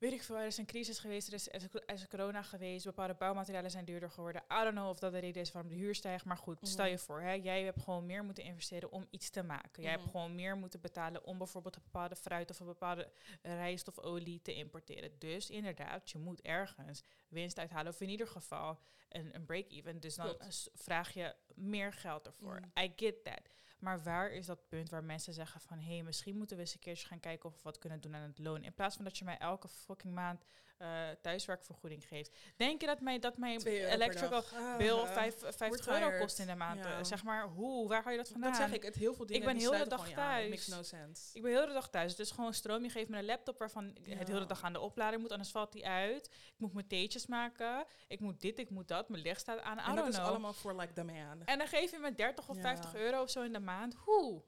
[0.00, 3.14] weet ik veel, er is een crisis geweest, er is, er is, corona geweest, bepaalde
[3.14, 4.42] bouwmaterialen zijn duurder geworden.
[4.52, 6.84] I don't know of dat de reden is waarom de huur stijgt, maar goed, stel
[6.84, 6.92] Mhm.
[6.94, 9.82] je voor, hè, jij hebt gewoon meer moeten investeren om iets te maken.
[9.82, 10.10] Jij hebt Mhm.
[10.10, 13.10] gewoon meer moeten betalen om bijvoorbeeld een bepaalde fruit of een bepaalde
[13.42, 15.18] rijst of olie te importeren.
[15.18, 18.78] Dus inderdaad, je moet ergens winst uithalen, of in ieder geval
[19.08, 20.00] een, een break-even.
[20.00, 20.70] Dus dan Klopt.
[20.74, 22.60] vraag je meer geld ervoor.
[22.60, 22.84] Mhm.
[22.84, 23.40] I get that.
[23.80, 25.78] Maar waar is dat punt waar mensen zeggen van...
[25.78, 28.14] hé, hey, misschien moeten we eens een keertje gaan kijken of we wat kunnen doen
[28.14, 28.62] aan het loon.
[28.62, 30.44] In plaats van dat je mij elke fucking maand
[30.80, 32.36] eh, thuiswerkvergoeding geeft.
[32.56, 34.42] Denk je dat mijn, dat mijn electrical.
[34.54, 35.12] Ah, bill ah.
[35.12, 36.84] vijf, 50 Wordt euro kost in de maand?
[36.84, 36.98] Ja.
[36.98, 37.88] Eh, zeg maar, hoe?
[37.88, 38.50] Waar haal je dat vandaan?
[38.50, 40.48] Dat zeg ik, het heel veel dingen ben die heel de dag thuis.
[40.48, 41.36] makes no sense.
[41.36, 42.10] Ik ben heel de dag thuis.
[42.10, 42.82] Het is gewoon stroom.
[42.82, 44.46] Je geeft me een laptop waarvan ik het hele Ja.
[44.46, 45.30] dag aan de oplader moet.
[45.32, 46.26] Anders valt die uit.
[46.26, 47.84] Ik moet mijn theetjes maken.
[48.08, 49.08] Ik moet dit, ik moet dat.
[49.08, 49.78] Mijn licht staat aan.
[49.78, 51.44] En dat is allemaal voor like the man.
[51.44, 52.62] En dan geef je me 30 of Ja.
[52.62, 53.94] 50 euro of zo in de maand.
[53.94, 54.42] Hoe?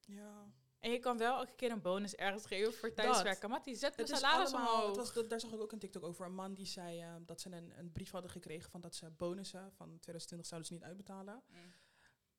[0.00, 0.46] Ja.
[0.84, 3.50] En je kan wel elke keer een bonus ergens geven voor thuiswerken.
[3.50, 4.86] Maar die zet is salaris allemaal, omhoog.
[4.86, 6.26] het was, dat- daar zag ik ook een TikTok over.
[6.26, 9.10] Een man die zei eh, dat ze een, een brief hadden gekregen van dat ze
[9.10, 11.42] bonussen van 2020 zouden ze niet uitbetalen.
[11.48, 11.72] Mm.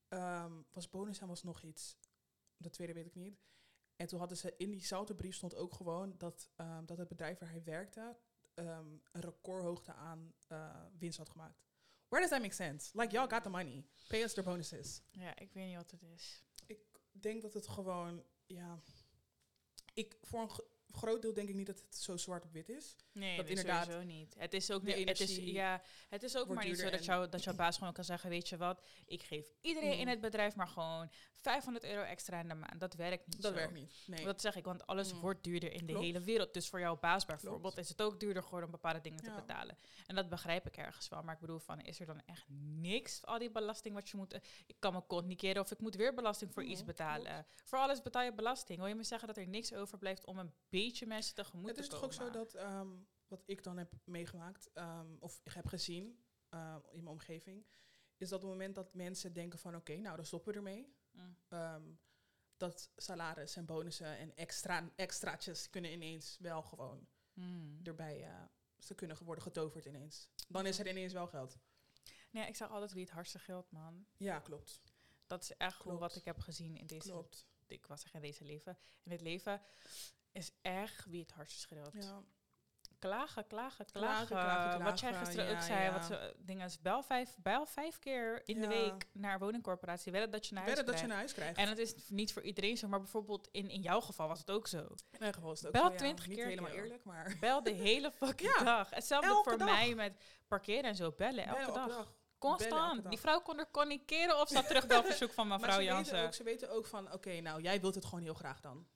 [0.08, 1.98] Ehm, was bonus en was nog iets.
[2.56, 3.38] De tweede weet ik niet.
[3.96, 7.38] En toen hadden ze in diezelfde brief stond ook gewoon dat, ehm, dat het bedrijf
[7.38, 8.16] waar hij werkte
[8.54, 11.64] ehm, een recordhoogte aan eh, winst had gemaakt.
[12.08, 13.00] Where does that make sense?
[13.00, 13.86] Like, y'all got the money.
[14.08, 15.02] Pay us their bonuses.
[15.10, 16.44] Ja, ik weet niet wat het is.
[16.66, 16.78] Ik
[17.10, 18.82] denk dat het gewoon, ja...
[19.94, 20.50] Ik, voor een
[20.92, 22.96] groot deel denk ik niet dat het zo zwart op wit is.
[23.12, 24.34] Nee, Dat dat inderdaad sowieso niet.
[24.38, 27.02] Het is ook niet, het is, ja, het is ook maar niet zo dat, en-
[27.04, 30.08] jou, dat jouw baas gewoon kan zeggen, weet je wat, ik geef iedereen in Mhm.
[30.08, 32.80] het bedrijf maar gewoon 500 euro extra in de maand.
[32.80, 33.58] Dat werkt niet Dat zo.
[33.58, 33.92] werkt niet.
[34.06, 34.24] Nee.
[34.24, 35.20] Dat zeg ik, want alles Mm.
[35.20, 36.04] wordt duurder in de Klopt.
[36.04, 36.54] hele wereld.
[36.54, 39.78] Dus voor jouw baas bijvoorbeeld is het ook duurder geworden om bepaalde dingen te betalen.
[40.06, 41.22] En dat begrijp ik ergens wel.
[41.22, 42.44] Maar ik bedoel, van, is er dan echt
[42.80, 44.32] niks, al die belasting wat je moet...
[44.32, 46.86] eh, ik kan mijn kont niet keren of ik moet weer belasting voor iets Mhm,
[46.86, 47.46] betalen.
[47.64, 48.78] Voor alles betaal je belasting.
[48.78, 51.82] Wil je me zeggen dat er niks overblijft om een beetje mensen tegemoet het te
[51.82, 52.88] is toch ook zo dat, ehm,
[53.28, 57.66] wat ik dan heb meegemaakt, ehm, of heb gezien eh, in mijn omgeving,
[58.16, 60.94] is dat op het moment dat mensen denken van oké, nou dan stoppen we ermee.
[61.10, 61.36] Mm.
[61.48, 61.82] ehm,
[62.56, 67.80] dat salaris en bonussen en extra, extraatjes kunnen ineens wel gewoon Mm.
[67.82, 68.42] erbij, eh,
[68.78, 70.30] ze kunnen worden getoverd ineens.
[70.48, 71.58] Dan is er ineens wel geld.
[72.30, 74.06] Nee, ik zeg altijd wie het hardste geldt, man.
[74.16, 74.82] Ja, klopt.
[75.26, 75.98] Dat is echt Klopt.
[75.98, 77.08] wat ik heb gezien in deze...
[77.08, 77.46] Klopt.
[77.66, 78.78] Ik was zeggen in deze leven.
[79.02, 79.62] In het leven
[80.36, 81.92] is echt wie het hardste schreeuwt.
[81.92, 82.22] Ja.
[82.98, 84.26] Klagen, klagen, klagen.
[84.26, 85.92] Klagen, klagen, Wat jij gisteren ook zei, ja.
[85.92, 90.12] wat ze dingen is, bel vijf, bel vijf keer in de week naar woningcorporatie.
[90.12, 91.32] Wedden dat je naar huis Wedden dat je krijgt.
[91.34, 91.58] naar huis krijgt.
[91.58, 94.50] En het is niet voor iedereen zo, maar bijvoorbeeld in, in jouw geval was het
[94.50, 94.78] ook zo.
[94.78, 95.98] in mijn geval is het ook Bel zo, ja.
[95.98, 98.90] 20 Niet keer, helemaal eerlijk, maar Bel de hele fucking dag.
[98.90, 99.68] Hetzelfde elke voor dag.
[99.68, 101.12] mij met parkeren en zo.
[101.12, 102.14] Bellen elke bellen dag.
[102.38, 103.08] Constant.
[103.08, 105.96] Die vrouw kon er kon niet keren of zat terugbelverzoek van Maar mevrouw ze weten,
[105.96, 106.24] Jansen.
[106.24, 108.86] ook, ze weten ook van, oké, nou, jij wilt het gewoon heel graag dan.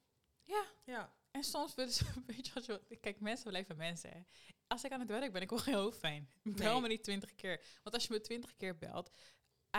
[0.44, 0.64] Ja.
[0.84, 1.12] Ja.
[1.30, 4.10] En soms willen ze, weet je wat, je- kijk, mensen blijven mensen.
[4.10, 4.20] Hè.
[4.66, 6.30] Als ik aan het werk ben, ik word geen hoofdpijn.
[6.42, 6.80] Bel Nee.
[6.80, 7.60] me niet twintig keer.
[7.82, 9.10] Want als je me twintig keer belt,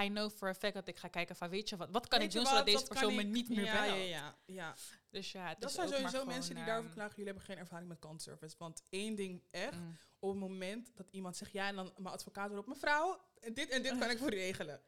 [0.04, 2.20] I know for a fact dat ik ga kijken van, weet je wat, wat kan
[2.20, 3.98] Weet ik doen wat, zodat deze persoon me niet meer ja, belt?
[3.98, 4.76] Ja, ja, ja.
[5.10, 7.16] Dus ja, het Dat is zijn sowieso mensen die daarover klagen.
[7.16, 8.56] Jullie hebben geen ervaring met klantenservice.
[8.58, 9.98] Want één ding echt, mm.
[10.20, 13.70] op het moment dat iemand zegt ja, en dan mijn advocaat erop, mevrouw, en dit
[13.70, 14.82] en dit kan ik voor u regelen.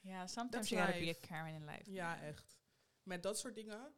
[0.00, 1.92] Ja, sometimes That's you gotta be a Karen in life.
[1.92, 2.56] Ja, echt.
[3.02, 3.94] Met dat soort dingen,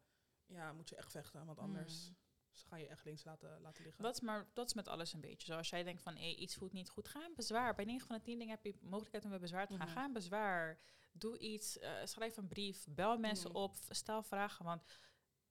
[0.49, 1.46] ja, moet je echt vechten.
[1.46, 2.16] Want anders Mm.
[2.53, 4.03] ze gaan je echt links laten, laten liggen.
[4.03, 5.46] Dat is, maar, dat is met alles een beetje.
[5.46, 7.74] Zoals jij denkt van, hey, iets voelt niet goed, ga een bezwaar.
[7.74, 9.86] Bij 9 van de 10 dingen heb je mogelijkheid om bij bezwaar te gaan.
[9.86, 9.96] Mhm.
[9.96, 10.78] Ga een bezwaar.
[11.12, 13.59] Doe iets, eh, schrijf een brief, bel mensen Mhm.
[13.59, 14.64] op, stel vragen.
[14.64, 14.82] Want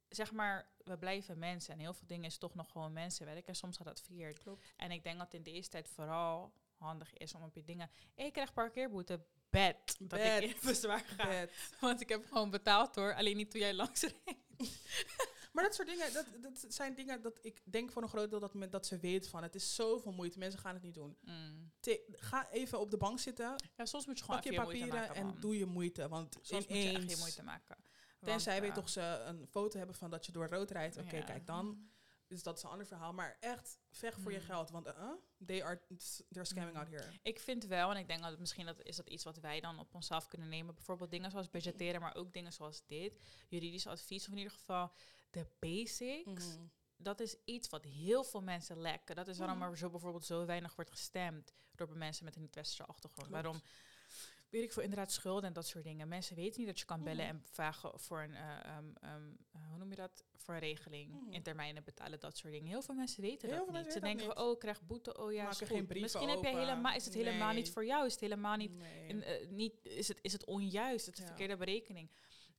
[0.08, 1.74] zeg maar, we blijven mensen.
[1.74, 3.48] En heel veel dingen is toch nog gewoon mensenwerk.
[3.48, 4.40] En soms gaat dat verkeerd.
[4.40, 4.74] Klopt.
[4.76, 7.90] En ik denk dat in deze tijd vooral handig is om op je dingen...
[8.16, 9.26] Ik krijg parkeerboete.
[9.50, 9.96] Bed.
[10.00, 10.44] Dat Bed.
[10.44, 11.28] ik in bezwaar ga.
[11.28, 11.52] Bed.
[11.80, 13.14] Want ik heb gewoon betaald hoor.
[13.14, 14.38] Alleen niet toen jij langs reed.
[15.58, 18.40] Maar dat soort dingen, dat, dat zijn dingen dat ik denk voor een groot deel
[18.40, 19.44] dat, men, dat ze weet van.
[19.44, 21.18] Het is zoveel moeite, mensen gaan het niet doen.
[21.22, 21.72] Mm.
[21.80, 24.94] Te- ga even op de bank zitten, Ja, soms moet je gewoon pak je papieren
[24.94, 26.08] maken, en doe je moeite.
[26.08, 27.78] Want Soms moet je echt je moeite maken.
[28.20, 30.98] tenzij we eh, toch ze een foto hebben van dat je door rood rijdt.
[30.98, 31.24] Oké, ja.
[31.24, 31.90] kijk dan.
[32.28, 33.14] Dus dat is een ander verhaal.
[33.14, 34.48] Maar echt, vecht voor je Hmm.
[34.48, 34.70] geld.
[34.70, 35.12] Want uh,
[35.46, 35.82] they are
[36.30, 36.86] they're scamming Hmm.
[36.86, 37.20] out here.
[37.22, 39.80] Ik vind wel, en ik denk dat misschien dat is dat iets wat wij dan
[39.80, 40.76] op onszelf kunnen nemen.
[40.76, 43.20] Bijvoorbeeld dingen zoals budgetteren, maar ook dingen zoals dit.
[43.48, 44.92] Juridisch advies, of in ieder geval
[45.32, 46.46] de basics.
[46.56, 46.66] Mhm.
[47.00, 49.16] Dat is iets wat heel veel mensen lekken.
[49.16, 49.70] Dat is waarom Mhm.
[49.70, 53.28] er zo bijvoorbeeld zo weinig wordt gestemd door mensen met een niet-westerse achtergrond.
[53.28, 53.44] Klopt.
[53.44, 53.62] Waarom?
[54.58, 56.08] Weet ik veel, inderdaad schulden en dat soort dingen.
[56.08, 57.36] Mensen weten niet dat je kan bellen Mhm.
[57.36, 60.26] en vragen voor een, eh, ehm, ehm, eh, hoe noem je dat?
[60.36, 61.32] Voor een regeling, Mhm.
[61.34, 62.68] in termijnen betalen, dat soort dingen.
[62.68, 63.94] Heel veel mensen weten Heel dat niet.
[63.94, 66.96] Ze denken van, oh, ik krijg boete, oh ja, is geen Misschien heb je helemaal,
[66.96, 69.08] is het helemaal niet voor jou, is het helemaal niet Nee.
[69.08, 71.28] in, eh, niet, is, het, is het onjuist, het is Ja.
[71.28, 72.12] verkeerde berekening.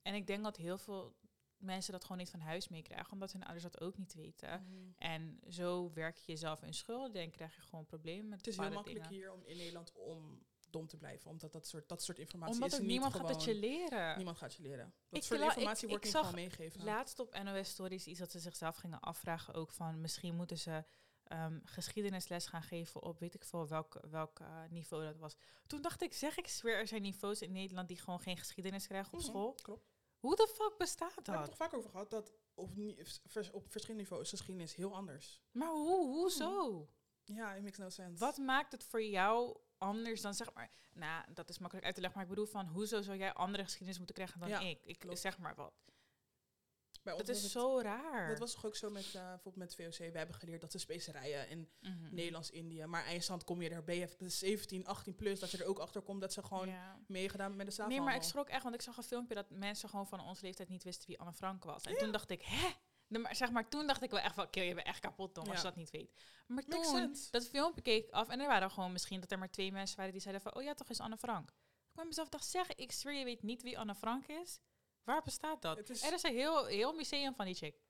[0.03, 1.16] En ik denk dat heel veel
[1.57, 4.62] mensen dat gewoon niet van huis meekrijgen, omdat hun ouders dat ook niet weten.
[4.62, 4.90] Mhm.
[4.96, 8.57] En zo werk je jezelf in schulden en krijg je gewoon problemen met Het is
[8.57, 9.18] heel makkelijk dingen.
[9.18, 10.42] hier om in Nederland om
[10.73, 11.31] dom te blijven.
[11.31, 13.27] Omdat dat soort, dat soort informatie Omdat is niet niemand gewoon...
[13.27, 14.16] gaat het je leren.
[14.16, 14.95] Niemand gaat je leren.
[15.09, 16.85] Dat Ik soort ik- informatie ik wordt niet gewoon meegegeven.
[16.85, 20.85] Laatst op NOS Stories iets dat ze zichzelf gingen afvragen ook van misschien moeten ze
[21.25, 25.37] ehm, geschiedenisles gaan geven op weet ik veel welk, welk eh, niveau dat was.
[25.66, 28.87] Toen dacht ik, zeg ik zweer, er zijn niveaus in Nederland die gewoon geen geschiedenis
[28.87, 29.55] krijgen op Mhm, school.
[29.62, 29.87] Klopt.
[30.19, 31.59] Hoe de fuck bestaat We hebben het dat?
[31.59, 32.71] toch vaak over gehad dat op,
[33.27, 35.41] vers- op verschillende niveaus is geschiedenis heel anders.
[35.51, 36.89] Maar hoe, hoezo?
[37.25, 38.25] Ja, it makes no sense.
[38.25, 42.01] Wat maakt het voor jou anders dan zeg maar, nou dat is makkelijk uit te
[42.01, 44.85] leggen, maar ik bedoel van hoezo zou jij andere geschiedenis moeten krijgen dan Ja, ik?
[44.85, 45.18] Ik klopt.
[45.18, 45.72] zeg maar wat.
[47.03, 48.29] Bij ons Dat is het- zo raar.
[48.29, 49.97] Dat was toch ook zo met, eh, bijvoorbeeld met VOC.
[50.12, 52.14] We hebben geleerd dat ze specerijen in Mhm.
[52.14, 52.87] Nederlands-Indië.
[52.87, 56.20] Maar eindstand kom je er, je 17, 18 plus, dat je er ook achter komt
[56.20, 57.01] dat ze gewoon Ja.
[57.07, 58.12] meegedaan met de Nee, slavenhandel.
[58.14, 60.68] maar ik schrok echt, want ik zag een filmpje dat mensen gewoon van onze leeftijd
[60.68, 61.85] niet wisten wie Anne Frank was.
[61.85, 62.68] En toen dacht ik, hè?
[63.09, 65.35] Nee, maar zeg maar, toen dacht ik wel echt van, oké, je bent echt kapot
[65.35, 66.13] Tom, als je dat niet weet.
[66.47, 67.31] Maar Makes toen, sense.
[67.31, 69.97] dat filmpje keek ik af en er waren gewoon misschien dat er maar twee mensen
[69.97, 71.49] waren die zeiden van, oh ja, toch is Anne Frank.
[71.51, 74.61] Ik kwam mezelf dacht, zeg, ik zweer, je weet niet wie Anne Frank is?
[75.03, 75.89] Waar bestaat dat?
[75.91, 77.81] Is- Er is een heel, heel museum van die chick.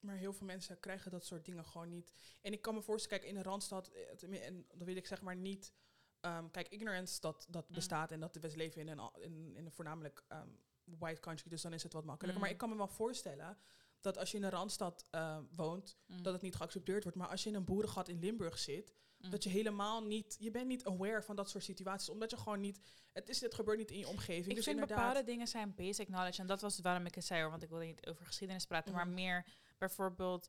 [0.00, 2.12] Maar heel veel mensen krijgen dat soort dingen gewoon niet.
[2.40, 5.20] En ik kan me voorstellen, kijk, in de Randstad, eh, en dat wil ik zeg
[5.22, 5.72] maar niet...
[6.20, 7.74] ehm, kijk, ignorance, dat, dat Mm.
[7.74, 10.48] bestaat en dat we leven in een, in, in een voornamelijk ehm,
[10.84, 12.34] white country, dus dan is het wat makkelijker.
[12.34, 12.40] Mm.
[12.44, 13.58] Maar ik kan me wel voorstellen
[14.02, 16.22] dat als je in een Randstad eh, woont, Mm.
[16.22, 17.18] dat het niet geaccepteerd wordt.
[17.18, 19.30] Maar als je in een boerengat in Limburg zit, Mm.
[19.30, 20.36] dat je helemaal niet...
[20.38, 22.80] Je bent niet aware van dat soort situaties, omdat je gewoon niet...
[23.12, 25.06] Het, is, het gebeurt niet in je omgeving, Ik dus vind inderdaad...
[25.06, 26.40] bepaalde dingen zijn basic knowledge.
[26.40, 27.50] En dat was waarom ik het zei hoor.
[27.50, 28.92] Want ik wilde niet over geschiedenis praten.
[28.92, 29.14] Maar Mhm.
[29.14, 29.46] meer
[29.78, 30.48] bijvoorbeeld...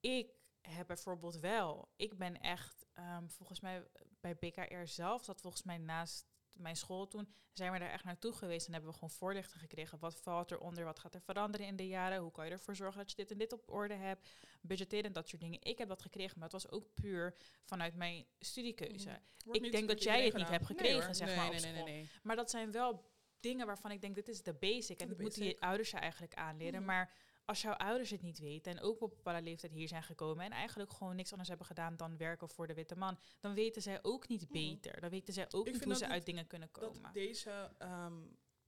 [0.00, 1.88] Ik heb bijvoorbeeld wel...
[1.96, 2.86] Ik ben echt...
[2.92, 3.86] ehm, volgens mij
[4.20, 5.24] bij BKR zelf...
[5.24, 7.28] zat volgens mij naast mijn school toen...
[7.52, 8.66] zijn we daar echt naartoe geweest.
[8.66, 9.98] En hebben we gewoon voorlichting gekregen.
[9.98, 10.84] Wat valt eronder?
[10.84, 12.20] Wat gaat er veranderen in de jaren?
[12.20, 14.28] Hoe kan je ervoor zorgen dat je dit en dit op orde hebt?
[14.60, 15.62] Budgetteren en dat soort dingen.
[15.62, 16.38] Ik heb dat gekregen.
[16.38, 17.34] Maar het was ook puur
[17.64, 19.08] vanuit mijn studiekeuze.
[19.08, 19.18] Mhm.
[19.44, 20.68] Wordt Ik denk dat jij het niet hebt.
[20.68, 21.14] Nee, gekregen, hoor.
[21.14, 21.84] zeg Nee, maar, op nee, nee, school.
[21.84, 22.10] nee, nee.
[22.22, 25.00] Maar dat zijn wel dingen waarvan ik denk, dit is de basic.
[25.00, 26.78] En dat moeten je ouders je eigenlijk aanleren.
[26.78, 26.84] Mhm.
[26.84, 27.12] Maar
[27.44, 30.44] als jouw ouders het niet weten en ook op een bepaalde leeftijd hier zijn gekomen...
[30.44, 33.18] en eigenlijk gewoon niks anders hebben gedaan dan werken voor de witte man...
[33.40, 34.52] dan weten zij ook niet Mhm.
[34.52, 35.00] beter.
[35.00, 37.02] Dan weten zij ook Ik niet hoe ze uit dingen kunnen komen.
[37.02, 38.14] dat deze, ehm,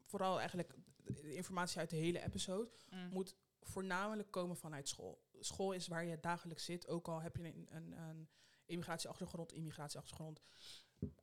[0.04, 3.08] vooral eigenlijk de informatie uit de hele episode, Mm.
[3.08, 5.20] moet voornamelijk komen vanuit school.
[5.40, 8.28] School is waar je dagelijks zit, ook al heb je een, een, een
[8.66, 10.40] immigratieachtergrond, immigratieachtergrond.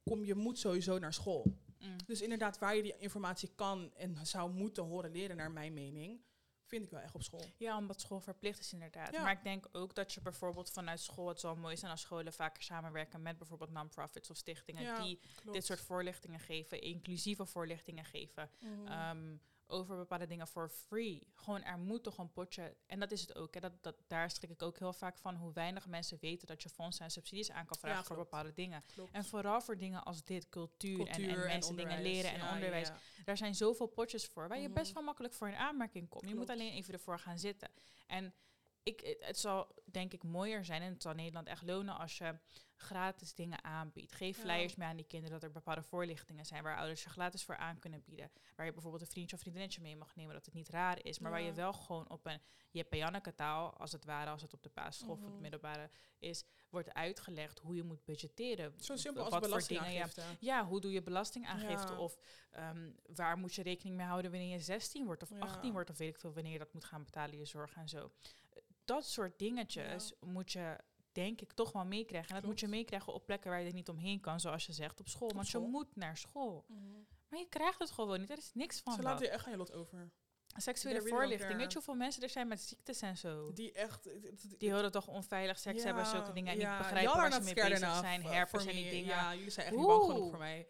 [0.03, 1.57] Kom, je moet sowieso naar school.
[1.79, 1.95] Mm.
[2.05, 6.21] Dus inderdaad, waar je die informatie kan en zou moeten horen leren, naar mijn mening,
[6.74, 7.45] vind ik wel echt op school.
[7.57, 9.11] Ja, omdat school verplicht is inderdaad.
[9.11, 9.21] Ja.
[9.21, 11.28] Maar ik denk ook dat je bijvoorbeeld vanuit school...
[11.28, 14.84] het zal mooi zijn als scholen vaker samenwerken met bijvoorbeeld non-profits of stichtingen...
[14.84, 15.19] Ja, die
[15.51, 18.49] dit soort voorlichtingen geven, inclusieve voorlichtingen geven...
[18.59, 18.88] Mhm.
[18.88, 19.36] ehm,
[19.68, 21.28] over bepaalde dingen voor free.
[21.36, 22.76] Gewoon, er moet toch een potje...
[22.86, 23.53] En dat is het ook.
[23.53, 25.36] Hè, dat, dat, daar schrik ik ook heel vaak van...
[25.36, 27.97] hoe weinig mensen weten dat je fondsen en subsidies aan kan vragen...
[27.97, 28.84] Ja, voor bepaalde dingen.
[28.93, 29.11] Klopt.
[29.14, 32.53] En vooral voor dingen als dit, cultuur, en, Cultuur en mensen dingen leren en Ja,
[32.53, 32.88] onderwijs.
[32.88, 32.97] ja.
[33.24, 34.74] Daar zijn zoveel potjes voor, waar je Mhm.
[34.78, 36.30] best wel makkelijk voor in aanmerking komt.
[36.30, 37.72] Je moet alleen even ervoor gaan zitten.
[38.07, 38.34] En
[38.84, 42.18] ik, het, het zal denk ik mooier zijn en het zal Nederland echt lonen als
[42.18, 42.39] je
[42.84, 44.11] gratis dingen aanbiedt.
[44.15, 44.43] Geef Ja.
[44.43, 47.57] flyers mee aan die kinderen dat er bepaalde voorlichtingen zijn waar ouders je gratis voor
[47.57, 48.31] aan kunnen bieden.
[48.55, 51.19] Waar je bijvoorbeeld een vriendje of vriendinnetje mee mag nemen, dat het niet raar is.
[51.19, 51.45] Maar waar Ja.
[51.47, 52.39] je wel gewoon op een
[52.89, 55.31] Janneke taal, als het ware, als het op de basisschool of op Mhm.
[55.34, 58.73] het middelbare is, wordt uitgelegd hoe je moet budgetteren.
[58.79, 60.21] Zo simpel als Wat voor belastingaangifte.
[60.39, 61.91] ja, hoe doe je belastingaangifte?
[61.93, 61.99] Ja.
[61.99, 62.17] Of
[62.51, 65.39] ehm, waar moet je rekening mee houden wanneer je 16 wordt of Ja.
[65.39, 65.89] 18 wordt?
[65.89, 68.11] Of weet ik veel wanneer je dat moet gaan betalen, je zorg en zo.
[68.86, 70.77] Dat soort dingetjes moet je
[71.14, 72.30] denk ik toch wel meekrijgen.
[72.30, 74.74] En dat moet je meekrijgen op plekken waar je er niet omheen kan, zoals je
[74.74, 75.28] zegt, op school.
[75.28, 75.61] Op Want school.
[75.61, 76.66] je moet naar school.
[76.68, 76.82] Mhm.
[77.30, 78.30] Maar je krijgt het gewoon niet.
[78.30, 79.09] Er is niks van Ze dat.
[79.11, 80.11] laten je echt aan je lot over.
[80.55, 81.57] Seksuele really voorlichting.
[81.57, 83.53] Weet je hoeveel mensen er zijn met ziektes en zo?
[83.53, 84.03] Die echt...
[84.03, 86.51] het- Die horen toch onveilig seks hebben, zulke dingen.
[86.53, 88.47] En ja, niet begrijpen waar ze mee bezig enough, zijn.
[88.47, 89.05] for en die dingen.
[89.05, 90.30] Ja, jullie zijn echt niet bang genoeg Oeh.
[90.30, 90.68] voor mij.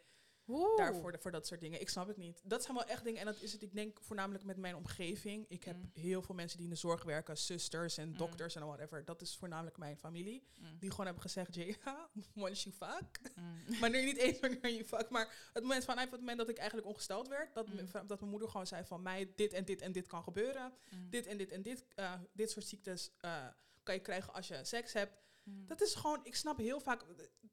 [0.48, 0.78] Oeh.
[0.78, 1.82] daarvoor, voor dat soort dingen.
[1.82, 2.42] Ik snap het niet.
[2.44, 3.20] Dat zijn wel echt dingen.
[3.20, 5.46] En dat is het, ik denk voornamelijk met mijn omgeving.
[5.50, 5.90] Ik heb Mm.
[5.94, 8.18] heel veel mensen die in de zorg werken, zusters en Mm.
[8.18, 9.06] dokters en whatever.
[9.06, 10.48] Dat is voornamelijk mijn familie.
[10.60, 10.80] Mm.
[10.80, 13.20] Die gewoon hebben gezegd, Jada, once you fuck.
[13.80, 15.10] Maar nu niet eens wanneer je fuck.
[15.10, 17.68] Maar het moment vanuit het moment dat ik eigenlijk ongesteld werd, dat,
[18.08, 20.74] dat mijn moeder gewoon zei van mij, dit en dit en dit kan gebeuren.
[21.10, 23.48] Dit en dit en dit, eh, dit soort ziektes eh,
[23.84, 25.22] kan je krijgen als je seks hebt.
[25.44, 25.68] Mm.
[25.68, 27.06] Dat is gewoon, ik snap heel vaak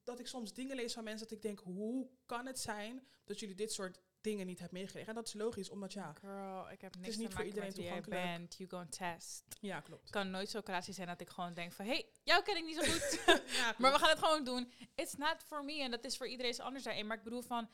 [0.03, 3.39] dat ik soms dingen lees van mensen dat ik denk, hoe kan het zijn dat
[3.39, 5.09] jullie dit soort dingen niet hebben meegekregen?
[5.09, 7.71] En dat is logisch, omdat ja, Girl, ik heb niks is niet te voor iedereen
[7.71, 8.21] jij toegankelijk.
[8.21, 8.55] bent.
[8.57, 9.43] You go test.
[9.59, 10.01] ja klopt.
[10.01, 11.85] Het kan nooit zo'n occasie zijn dat ik gewoon denk van...
[11.85, 13.19] hey, jou ken ik niet zo goed.
[13.59, 14.71] Ja, maar we gaan het gewoon doen.
[14.95, 15.81] It's not for me.
[15.81, 17.07] En dat is voor iedereen anders daarin.
[17.07, 17.69] Maar ik bedoel van...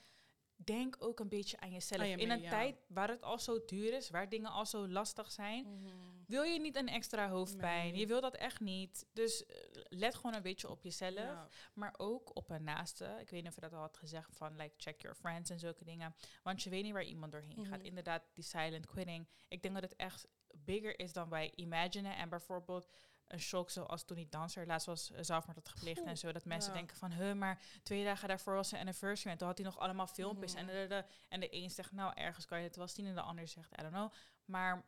[0.64, 2.02] Denk ook een beetje aan jezelf.
[2.04, 2.50] In een ja.
[2.50, 5.96] tijd waar het al zo duur is, waar dingen al zo lastig zijn, Mhm.
[6.28, 7.92] wil je niet een extra hoofdpijn.
[7.92, 8.00] Nee.
[8.00, 9.06] Je wil dat echt niet.
[9.14, 9.56] Dus eh,
[9.90, 11.14] let gewoon een beetje op jezelf.
[11.14, 11.48] Ja.
[11.74, 13.06] Maar ook op een naaste.
[13.20, 15.60] Ik weet niet of je dat al had gezegd van like check your friends en
[15.60, 16.16] zulke dingen.
[16.44, 17.78] Want je weet niet waar iemand doorheen gaat.
[17.78, 17.86] Mhm.
[17.88, 19.28] Inderdaad, die silent quitting.
[19.48, 22.16] Ik denk dat het echt bigger is dan wij imaginen.
[22.16, 22.88] En bijvoorbeeld
[23.28, 26.32] een shock zoals toen die danser laatst was eh, zelfmoord had gepleegd en Oeh, zo.
[26.32, 26.78] Dat mensen ja.
[26.78, 29.32] denken van, huh, maar twee dagen daarvoor was zijn anniversary.
[29.32, 30.54] En toen had hij nog allemaal filmpjes.
[30.54, 30.62] Mhm.
[30.62, 33.06] En, de, de, en de een zegt, nou, ergens kan je het wel zien.
[33.06, 34.12] En de ander zegt, I don't know.
[34.46, 34.86] Maar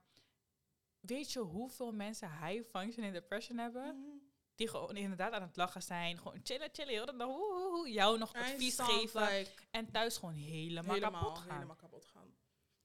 [1.00, 4.00] weet je hoeveel mensen high functioning depression hebben?
[4.00, 4.18] Mhm.
[4.56, 6.18] Die gewoon inderdaad aan het lachen zijn.
[6.18, 6.94] Gewoon chillen, chillen.
[6.94, 7.28] Heel de dag.
[7.28, 9.22] Woe, jou nog advies geven.
[9.22, 11.54] like, en thuis gewoon helemaal, helemaal, kapot gaan.
[11.54, 11.89] helemaal kapot gaan.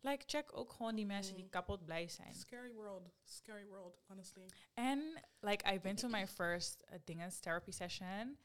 [0.05, 1.51] Like, check ook gewoon die mensen die Mm.
[1.51, 2.35] kapot blij zijn.
[2.35, 4.49] Scary world, scary world, honestly.
[4.75, 8.39] En, like, I went to my first uh, dinges therapy session.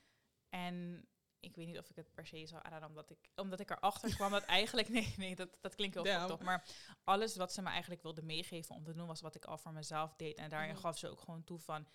[0.50, 1.08] En
[1.40, 4.16] ik weet niet of ik het per se zou aanraden, omdat ik, omdat ik erachter
[4.16, 4.90] kwam dat eigenlijk...
[4.90, 6.44] Nee, nee, dat, dat klinkt heel fucked op.
[6.44, 6.66] Maar
[7.04, 9.74] alles wat ze me eigenlijk wilde meegeven om te doen, was wat ik al voor
[9.74, 10.38] mezelf deed.
[10.38, 10.80] En daarin Mhm.
[10.80, 11.88] gaf ze ook gewoon toe van...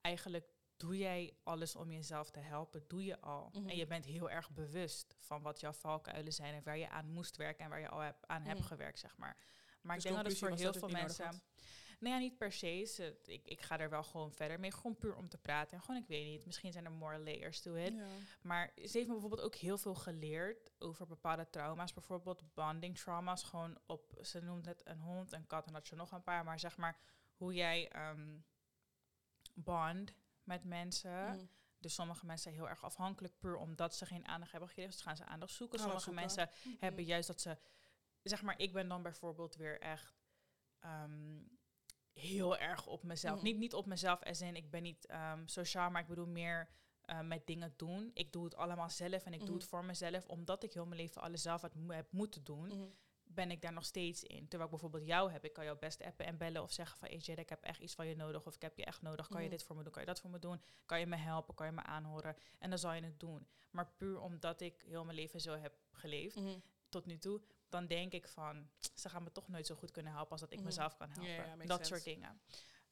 [0.00, 0.48] Eigenlijk
[0.78, 3.50] doe jij alles om jezelf te helpen, doe je al.
[3.52, 3.68] Mhm.
[3.68, 6.54] En je bent heel erg bewust van wat jouw valkuilen zijn...
[6.54, 8.68] en waar je aan moest werken en waar je al heb, aan hebt Mhm.
[8.68, 9.36] gewerkt, zeg maar.
[9.82, 11.42] Maar Dus ik denk dat het voor heel veel mensen...
[12.00, 13.16] Nee, ja, niet per se.
[13.24, 14.72] Ik, ik ga er wel gewoon verder mee.
[14.72, 15.76] Gewoon puur om te praten.
[15.76, 17.94] En gewoon, ik weet niet, misschien zijn er more layers to it.
[17.94, 18.06] Ja.
[18.42, 21.92] Maar ze heeft me bijvoorbeeld ook heel veel geleerd over bepaalde trauma's.
[21.92, 23.42] Bijvoorbeeld bonding trauma's.
[23.42, 26.44] Gewoon op, ze noemt het een hond, een kat en dat je nog een paar.
[26.44, 26.98] Maar zeg maar,
[27.34, 28.38] hoe jij ehm,
[29.54, 30.12] bond
[30.48, 31.28] met mensen.
[31.34, 31.44] Mhm.
[31.78, 34.92] Dus sommige mensen zijn heel erg afhankelijk puur omdat ze geen aandacht hebben gekregen.
[34.92, 35.78] Dus gaan ze aandacht zoeken.
[35.80, 36.44] Aandacht sommige zoeken.
[36.44, 36.84] mensen Mhm.
[36.84, 37.58] hebben juist dat ze,
[38.22, 40.16] zeg maar, ik ben dan bijvoorbeeld weer echt
[40.78, 41.38] ehm,
[42.12, 43.36] heel erg op mezelf.
[43.36, 43.44] Mhm.
[43.44, 46.68] Niet, niet op mezelf als in, ik ben niet ehm, sociaal, maar ik bedoel meer
[47.02, 48.10] eh, met dingen doen.
[48.14, 49.58] Ik doe het allemaal zelf en ik doe Mhm.
[49.58, 52.66] het voor mezelf, omdat ik heel mijn leven alles zelf had, heb moeten doen.
[52.68, 52.88] Mhm.
[53.38, 54.40] Ben ik daar nog steeds in.
[54.48, 57.08] Terwijl ik bijvoorbeeld jou heb, ik kan jou best appen en bellen of zeggen van,
[57.08, 59.28] hey Jada, ik heb echt iets van je nodig of ik heb je echt nodig.
[59.28, 59.56] Kan je Mhm.
[59.56, 59.92] dit voor me doen?
[59.92, 60.60] Kan je dat voor me doen?
[60.86, 61.54] Kan je me helpen?
[61.54, 62.36] Kan je me aanhoren?
[62.58, 63.46] En dan zal je het doen.
[63.70, 66.58] Maar puur omdat ik heel mijn leven zo heb geleefd, Mhm.
[66.88, 70.12] tot nu toe, dan denk ik van, ze gaan me toch nooit zo goed kunnen
[70.12, 70.66] helpen als dat ik Mhm.
[70.66, 71.66] mezelf kan helpen.
[71.66, 71.84] dat sense.
[71.92, 72.40] soort dingen.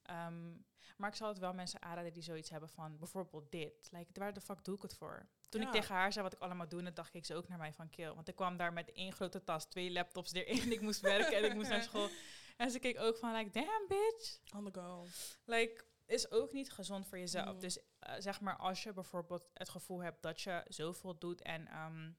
[0.07, 0.55] Ehm,
[0.97, 3.89] maar ik zal het wel mensen aanraden die zoiets hebben van, bijvoorbeeld dit.
[3.91, 5.27] Like, waar de fuck doe ik het voor?
[5.49, 7.59] Toen ik tegen haar zei wat ik allemaal doe, dan dacht ik ze ook naar
[7.59, 8.15] mij van kill.
[8.15, 10.73] Want ik kwam daar met één grote tas, twee laptops erin.
[10.73, 12.09] ik moest werken en ik moest naar school.
[12.57, 14.39] En ze keek ook van, like, damn bitch.
[14.55, 15.07] On the go.
[15.45, 17.53] Like, is ook niet gezond voor jezelf.
[17.55, 17.61] Mm.
[17.61, 21.67] Dus eh, zeg maar, als je bijvoorbeeld het gevoel hebt dat je zoveel doet en
[21.67, 22.11] ehm,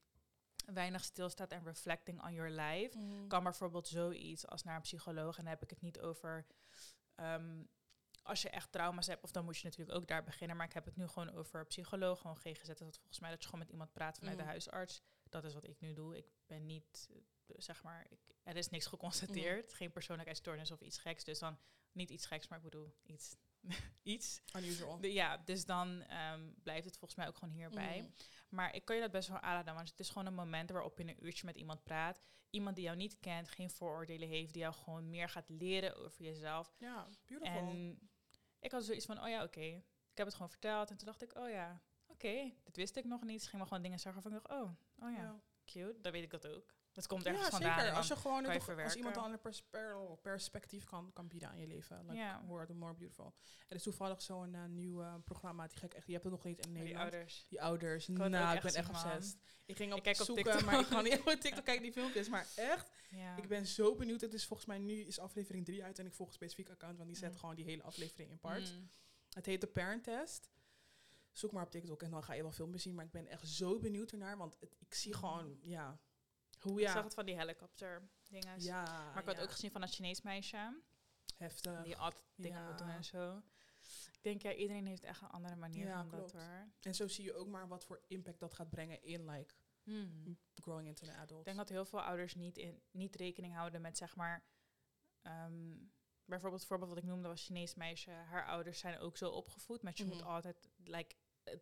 [0.74, 3.28] weinig stilstaat en reflecting on your life, Mhm.
[3.28, 5.38] kan bijvoorbeeld zoiets als naar een psycholoog.
[5.38, 6.46] En dan heb ik het niet over
[7.16, 7.64] ehm,
[8.28, 10.57] als je echt trauma's hebt, of dan moet je natuurlijk ook daar beginnen.
[10.57, 12.67] Maar ik heb het nu gewoon over psycholoog, gewoon GGZ.
[12.67, 15.01] Dat volgens mij dat je gewoon met iemand praat vanuit de huisarts.
[15.30, 16.17] Dat is wat ik nu doe.
[16.17, 19.73] Ik ben niet, eh, zeg maar, ik, er is niks geconstateerd.
[19.73, 21.23] Geen persoonlijkheidsstoornis of iets geks.
[21.23, 21.59] Dus dan
[21.91, 23.36] niet iets geks, maar ik bedoel iets.
[24.03, 24.41] iets.
[24.55, 24.99] Unusual.
[24.99, 28.01] De- ja, dus dan ehm, blijft het volgens mij ook gewoon hierbij.
[28.01, 28.11] Mhm.
[28.49, 30.97] Maar ik kan je dat best wel aanraden, want het is gewoon een moment waarop
[30.97, 32.21] je een uurtje met iemand praat.
[32.49, 36.23] Iemand die jou niet kent, geen vooroordelen heeft, die jou gewoon meer gaat leren over
[36.23, 36.75] jezelf.
[36.78, 37.57] Ja, beautiful.
[37.57, 37.99] En
[38.68, 39.61] ik had zoiets van, oh ja, oké.
[40.11, 43.05] Ik heb het gewoon verteld en toen dacht ik, oh ja, oké, dit wist ik
[43.05, 43.41] nog niet.
[43.41, 45.41] Ze ging me gewoon dingen zeggen dacht, oh, oh ja, ja.
[45.65, 46.76] cute, dan weet ik dat ook.
[46.98, 47.80] Dat komt ergens ja, vandaan.
[47.80, 47.95] zeker.
[47.95, 51.28] Als je gewoon kan je toch- als iemand een ander pers- per- perspectief kan, kan
[51.28, 52.00] bieden aan je leven.
[52.06, 52.39] Like, Ja.
[52.41, 53.34] More, the more beautiful.
[53.68, 56.34] Er is toevallig zo'n eh, nieuw eh, programma, die ga ik echt, je hebt het
[56.34, 57.12] nog niet in die Nederland.
[57.14, 57.45] ouders.
[57.50, 58.08] Die ouders.
[58.08, 59.38] het nou, ik ben echt obsessed.
[59.66, 60.66] Ik ging op Ik kijk op zoeken, TikTok.
[60.66, 62.30] maar ik ga niet op TikTok kijken die filmpjes.
[62.30, 62.91] Maar echt,
[63.38, 64.22] ik ben zo benieuwd.
[64.22, 66.98] Het is volgens mij nu is aflevering 3 uit en ik volg een specifiek account,
[66.98, 67.38] want die zet Mm.
[67.38, 68.74] gewoon die hele aflevering in part.
[68.76, 68.89] Mm.
[69.30, 70.50] Het heet de Parent Test.
[71.32, 72.95] Zoek maar op TikTok en dan ga je wel filmpjes zien.
[72.95, 75.20] Maar ik ben echt zo benieuwd ernaar, want het- ik zie Mm.
[75.20, 76.00] gewoon, ja,
[76.60, 78.62] hoe Ik zag het van die helikopter dingen.
[78.62, 78.84] ja,
[79.14, 80.82] Maar ik had ja, ook gezien van dat Chinees meisje.
[81.38, 81.84] heftig.
[81.84, 82.74] Die altijd dingen Ja.
[82.74, 83.41] doen en zo.
[84.12, 86.72] Ik denk, ja, iedereen heeft echt een andere manier van dat hoor.
[86.82, 89.53] En zo zie je ook maar wat voor impact dat gaat brengen in like
[89.84, 90.38] Hmm.
[90.55, 91.39] growing into an adult.
[91.39, 94.43] Ik denk dat heel veel ouders niet, in, niet rekening houden met zeg maar.
[95.22, 95.76] ehm,
[96.26, 98.12] bijvoorbeeld het voorbeeld wat ik noemde was Chinees meisje.
[98.12, 99.82] Haar ouders zijn ook zo opgevoed.
[99.82, 100.28] Met je moet Mhm.
[100.28, 101.16] altijd like,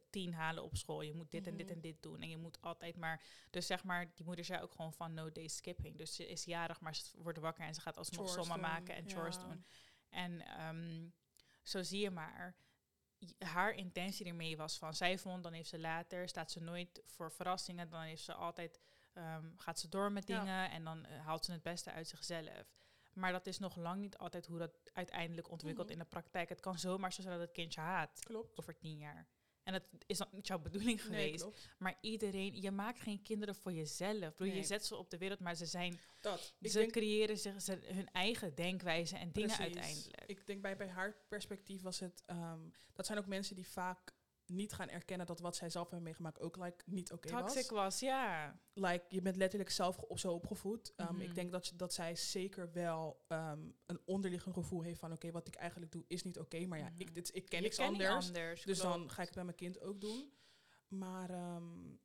[0.10, 1.02] tien halen op school.
[1.02, 1.76] Je moet dit en dit Mhm.
[1.76, 2.22] en dit doen.
[2.22, 3.24] En je moet altijd maar.
[3.50, 5.98] Dus zeg maar, die moeder zei ook gewoon van no day skipping.
[5.98, 9.10] Dus ze is jarig, maar ze wordt wakker en ze gaat alsnog sommen maken en
[9.10, 9.66] chores doen.
[10.10, 11.10] En ehm,
[11.64, 12.56] zo zie je maar.
[13.40, 17.32] Haar intentie ermee was van zij vond, dan heeft ze later, staat ze nooit voor
[17.32, 18.80] verrassingen, dan heeft ze altijd,
[19.14, 20.40] ehm, gaat ze door met Ja.
[20.40, 22.74] dingen en dan eh, haalt ze het beste uit zichzelf.
[23.14, 25.96] Maar dat is nog lang niet altijd hoe dat uiteindelijk ontwikkelt Mhm.
[25.98, 26.50] in de praktijk.
[26.50, 28.60] Het kan zomaar zo zijn dat het kindje haat Klopt.
[28.60, 29.28] over tien jaar.
[29.66, 31.48] En dat is dan niet jouw bedoeling geweest.
[31.78, 34.40] maar iedereen, je maakt geen kinderen voor jezelf.
[34.40, 34.56] Nee.
[34.56, 36.54] Je zet ze op de wereld, maar ze zijn, Dat.
[36.62, 39.76] Ze denk, creëren zich ze, hun eigen denkwijze en dingen Precies.
[39.76, 40.24] uiteindelijk.
[40.26, 42.24] ik denk bij, bij haar perspectief was het...
[42.26, 42.60] ehm,
[42.94, 44.14] dat zijn ook mensen die vaak
[44.46, 47.80] niet gaan erkennen dat wat zij zelf hebben meegemaakt ook like, niet oké Toxic was.
[47.84, 48.60] was, ja.
[48.74, 50.94] Like, je bent letterlijk zelf op zo opgevoed.
[50.96, 51.22] Ehm, Mhm.
[51.22, 55.12] Ik denk dat, dat zij zeker wel ehm, een onderliggend gevoel heeft van...
[55.12, 57.02] oké, wat ik eigenlijk doe is niet oké, maar ja, Mhm.
[57.02, 58.26] ik, dit, ik ken Je niks anders.
[58.28, 58.96] anders, Dus klopt.
[58.98, 60.34] dan ga ik het bij mijn kind ook doen.
[60.88, 61.96] Maar ehm,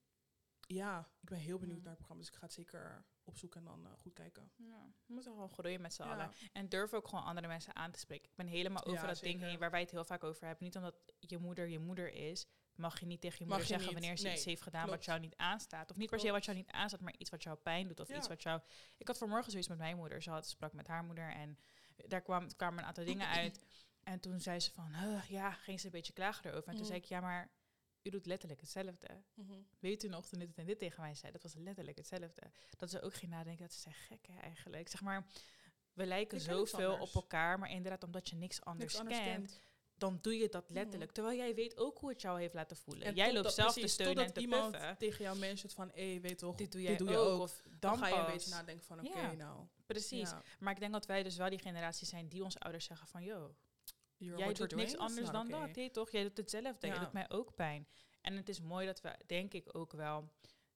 [0.67, 1.83] ja, ik ben heel benieuwd Ja.
[1.83, 2.23] naar het programma.
[2.23, 4.51] Dus ik ga het zeker opzoeken en dan eh, goed kijken.
[4.57, 6.13] Ja, we moeten gewoon groeien met z'n Ja.
[6.13, 6.33] allen.
[6.53, 8.29] En durf ook gewoon andere mensen aan te spreken.
[8.31, 10.65] Ik ben helemaal over Ja, dat ding heen waar wij het heel vaak over hebben.
[10.65, 13.87] Niet omdat je moeder je moeder is, mag je niet tegen je moeder je zeggen
[13.89, 13.99] niet.
[13.99, 15.91] wanneer ze Nee, iets heeft gedaan wat jou niet aanstaat.
[15.91, 18.01] Of niet per se wat jou niet aanstaat, maar iets wat jou pijn doet.
[18.01, 18.17] Of Ja.
[18.17, 18.61] iets wat jou...
[18.97, 20.23] Ik had vanmorgen zoiets met mijn moeder.
[20.23, 21.59] Ze had sprak met haar moeder en
[22.07, 23.65] daar kwam, kwamen een aantal dingen uit.
[24.03, 26.69] En toen zei ze van, "Huh, ja, ging ze een beetje klagen erover.
[26.69, 26.91] En toen Mhm.
[26.91, 27.51] zei ik, ja, maar
[28.03, 29.09] u doet letterlijk hetzelfde.
[29.79, 31.33] Weet u nog toen dit en dit tegen mij zei?
[31.33, 32.43] Dat was letterlijk hetzelfde.
[32.77, 34.89] Dat ze ook ging nadenken, dat ze zei, gek hè, eigenlijk.
[34.89, 35.27] Zeg maar,
[35.93, 39.61] we lijken zoveel op elkaar, maar inderdaad, omdat je niks anders, Niks anders kent, kent.
[39.95, 41.13] dan doe je dat letterlijk.
[41.13, 43.07] Terwijl jij weet ook hoe het jou heeft laten voelen.
[43.07, 44.97] En jij loopt zelf precies, te steunen en te iemand puffen.
[44.99, 47.27] tegen jou mentioned van, hé, weet toch, Dit doe jij je ook.
[47.29, 47.41] ook.
[47.41, 49.33] Of dan, Dan ga je een beetje nadenken van, oké, Ja.
[49.33, 49.67] nou.
[49.87, 50.31] Precies.
[50.31, 53.07] ja, Maar ik denk dat wij dus wel die generatie zijn die onze ouders zeggen
[53.07, 53.23] van...
[53.25, 53.55] yo,
[54.21, 55.61] you're- jij doet niks anders dan okay.
[55.67, 55.77] dat.
[55.77, 56.11] Nee, toch?
[56.11, 56.87] Jij doet hetzelfde.
[56.87, 56.99] Je Ja.
[57.01, 57.89] doet mij ook pijn.
[58.21, 60.29] En het is mooi dat we, denk ik ook wel...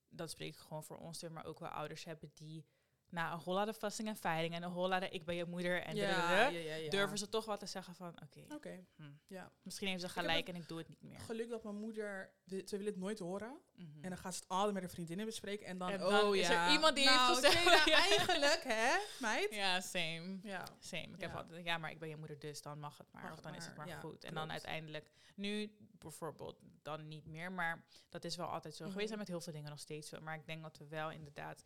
[0.09, 2.65] dat spreek ik gewoon voor ons, maar ook wel ouders hebben die...
[3.09, 5.35] na een whole lot of fussing en fighting en een whole lot of ik ben
[5.35, 6.51] je moeder en ja,
[6.91, 8.15] durven ze toch wel te zeggen van...
[8.49, 9.53] oké, hm, ja.
[9.63, 11.19] misschien heeft ze gelijk en ik doe het niet meer.
[11.21, 13.59] Geluk dat mijn moeder, ze wil het nooit horen.
[13.75, 13.89] Mhm.
[14.05, 15.67] En dan gaat ze het altijd met haar vriendinnen bespreken.
[15.67, 17.97] En dan, En dan oh is er iemand die nou, heeft gezegd- nou, Ja.
[17.97, 19.55] eigenlijk, hè, meid?
[19.55, 20.39] ja, same.
[20.43, 20.65] Ja.
[20.79, 21.03] Same.
[21.15, 23.23] Ik heb altijd, ja, maar ik ben je moeder, dus dan mag het maar.
[23.23, 24.25] Mag of dan is het maar, goed.
[24.25, 27.53] En dan uiteindelijk, nu bijvoorbeeld, dan niet meer.
[27.53, 28.93] Maar dat is wel altijd zo Mhm.
[28.93, 30.21] geweest en met heel veel dingen nog steeds zo.
[30.21, 31.65] Maar ik denk dat we wel inderdaad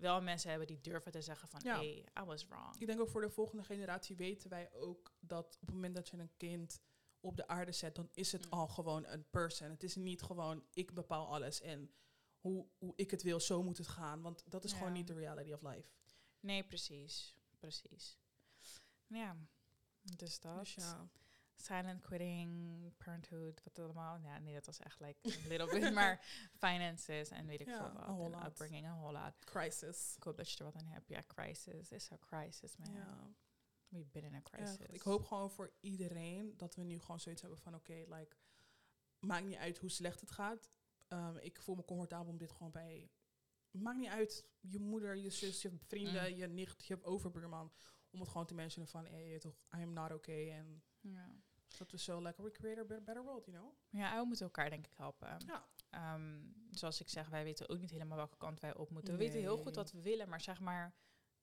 [0.00, 1.76] wel mensen hebben die durven te zeggen van, Ja.
[1.76, 2.76] hey, I was wrong.
[2.78, 6.08] Ik denk ook voor de volgende generatie weten wij ook dat op het moment dat
[6.08, 6.80] je een kind
[7.20, 8.50] op de aarde zet, dan is het Mm.
[8.52, 9.70] al gewoon een person.
[9.70, 11.90] Het is niet gewoon ik bepaal alles en
[12.38, 14.20] hoe, hoe ik het wil, zo moet het gaan.
[14.22, 15.88] Want dat is gewoon niet de reality of life.
[16.40, 17.34] Nee, precies.
[17.58, 18.18] Precies.
[19.06, 19.36] Ja,
[20.16, 20.58] dus dat.
[20.58, 21.08] Dus ja.
[21.62, 24.18] Silent quitting, parenthood, wat allemaal.
[24.18, 25.92] Ja, nee, dat was echt like a little bit.
[26.00, 26.24] Maar
[26.58, 28.04] finances en weet ik veel een wat.
[28.06, 28.46] whole En lot.
[28.46, 29.44] upbringing, een whole lot.
[29.44, 30.14] Crisis.
[30.16, 31.08] Ik hoop dat je er wat aan hebt.
[31.08, 32.92] Ja, crisis is a crisis, man.
[32.94, 33.34] Ja.
[33.88, 34.50] We've been in a Echt.
[34.50, 34.86] crisis.
[34.86, 38.36] Ik hoop gewoon voor iedereen dat we nu gewoon zoiets hebben van oké, like,
[39.18, 40.70] maakt niet uit hoe slecht het gaat.
[41.08, 43.10] Ehm, ik voel me comfortabel om dit gewoon bij.
[43.70, 46.36] Maakt niet uit, je moeder, je zus, je vrienden, Mm.
[46.36, 47.72] je nicht, je overbuurman.
[48.10, 50.50] Om het gewoon te mentionen van, hé, toch, I am not okay.
[50.50, 51.34] En Ja.
[51.78, 53.72] Dat we zo, like, we create a better, world, you know?
[53.88, 55.36] ja, we moeten elkaar denk ik helpen.
[55.46, 55.64] Ja.
[55.90, 56.38] Ehm,
[56.70, 59.12] zoals ik zeg, wij weten ook niet helemaal welke kant wij op moeten.
[59.12, 60.94] We weten heel goed wat we willen, maar zeg maar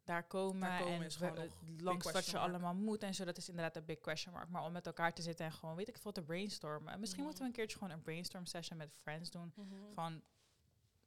[0.03, 1.49] daar komen, Daar komen en is we-
[1.79, 2.47] langs wat je mark.
[2.49, 4.49] allemaal moet en zo, dat is inderdaad een big question mark.
[4.49, 6.93] Maar om met elkaar te zitten en gewoon, weet ik veel, te brainstormen.
[6.93, 7.29] En misschien Mhm.
[7.29, 9.53] moeten we een keertje gewoon een brainstorm session met friends doen.
[9.93, 10.21] Van,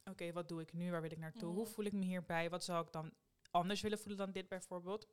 [0.04, 0.90] oké, wat doe ik nu?
[0.90, 1.52] Waar wil ik naartoe?
[1.54, 1.72] Hoe Mhm.
[1.72, 2.50] voel ik me hierbij?
[2.50, 3.12] Wat zou ik dan
[3.50, 5.06] anders willen voelen dan dit bijvoorbeeld?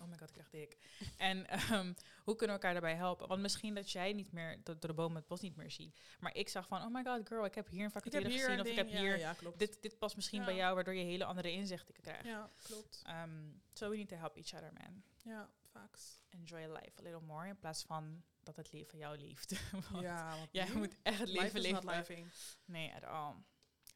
[0.00, 0.78] Oh my god, ik krijg dik.
[1.16, 1.92] en ehm,
[2.24, 3.28] hoe kunnen we elkaar daarbij helpen?
[3.28, 6.00] Want misschien dat jij niet meer, dat door de bomen het bos niet meer ziet.
[6.20, 8.50] Maar ik zag van, oh my god, girl, ik heb hier een Ik vacature gezien.
[8.50, 11.04] een Of ik heb ja, hier, ja, dit, dit past misschien bij jou, waardoor je
[11.04, 12.24] hele andere inzichten krijgt.
[12.24, 13.02] ja, klopt.
[13.24, 15.02] Um, so we need to help each other, man.
[15.22, 16.20] Ja, facts.
[16.28, 19.70] Enjoy life a little more, in plaats van dat het leven jou lieft.
[19.90, 22.30] Want ja, want jij moet echt het life leven leven.
[22.64, 23.34] Nee, at all.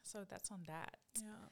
[0.02, 0.98] So that's on that.
[1.12, 1.48] Ja.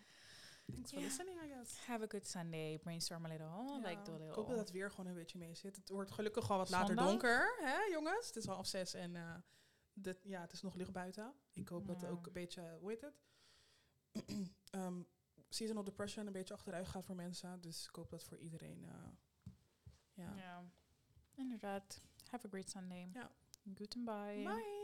[0.66, 1.04] Thanks for Ja.
[1.04, 1.86] listening, I guess.
[1.86, 2.78] Have a good Sunday.
[2.78, 3.46] Brainstorm a little.
[3.46, 4.34] Ja, Like do a ik little.
[4.34, 5.76] hoop dat het weer gewoon een beetje mee zit.
[5.76, 8.26] Het wordt gelukkig al wat later donker, hè jongens?
[8.26, 11.34] Het is half zes en eh, ja, het is nog licht buiten.
[11.52, 12.10] Ik hoop dat het Ja.
[12.10, 13.20] ook een beetje, hoe heet het?
[14.70, 15.02] Ehm,
[15.48, 17.60] seasonal depression een beetje achteruit gaat voor mensen.
[17.60, 19.52] Dus ik hoop dat voor iedereen, eh,
[20.14, 20.34] ja.
[20.36, 20.64] Ja.
[21.34, 22.00] Inderdaad.
[22.30, 23.10] Have a great Sunday.
[23.12, 23.30] Ja.
[23.74, 24.42] Goodbye.
[24.44, 24.81] Bye!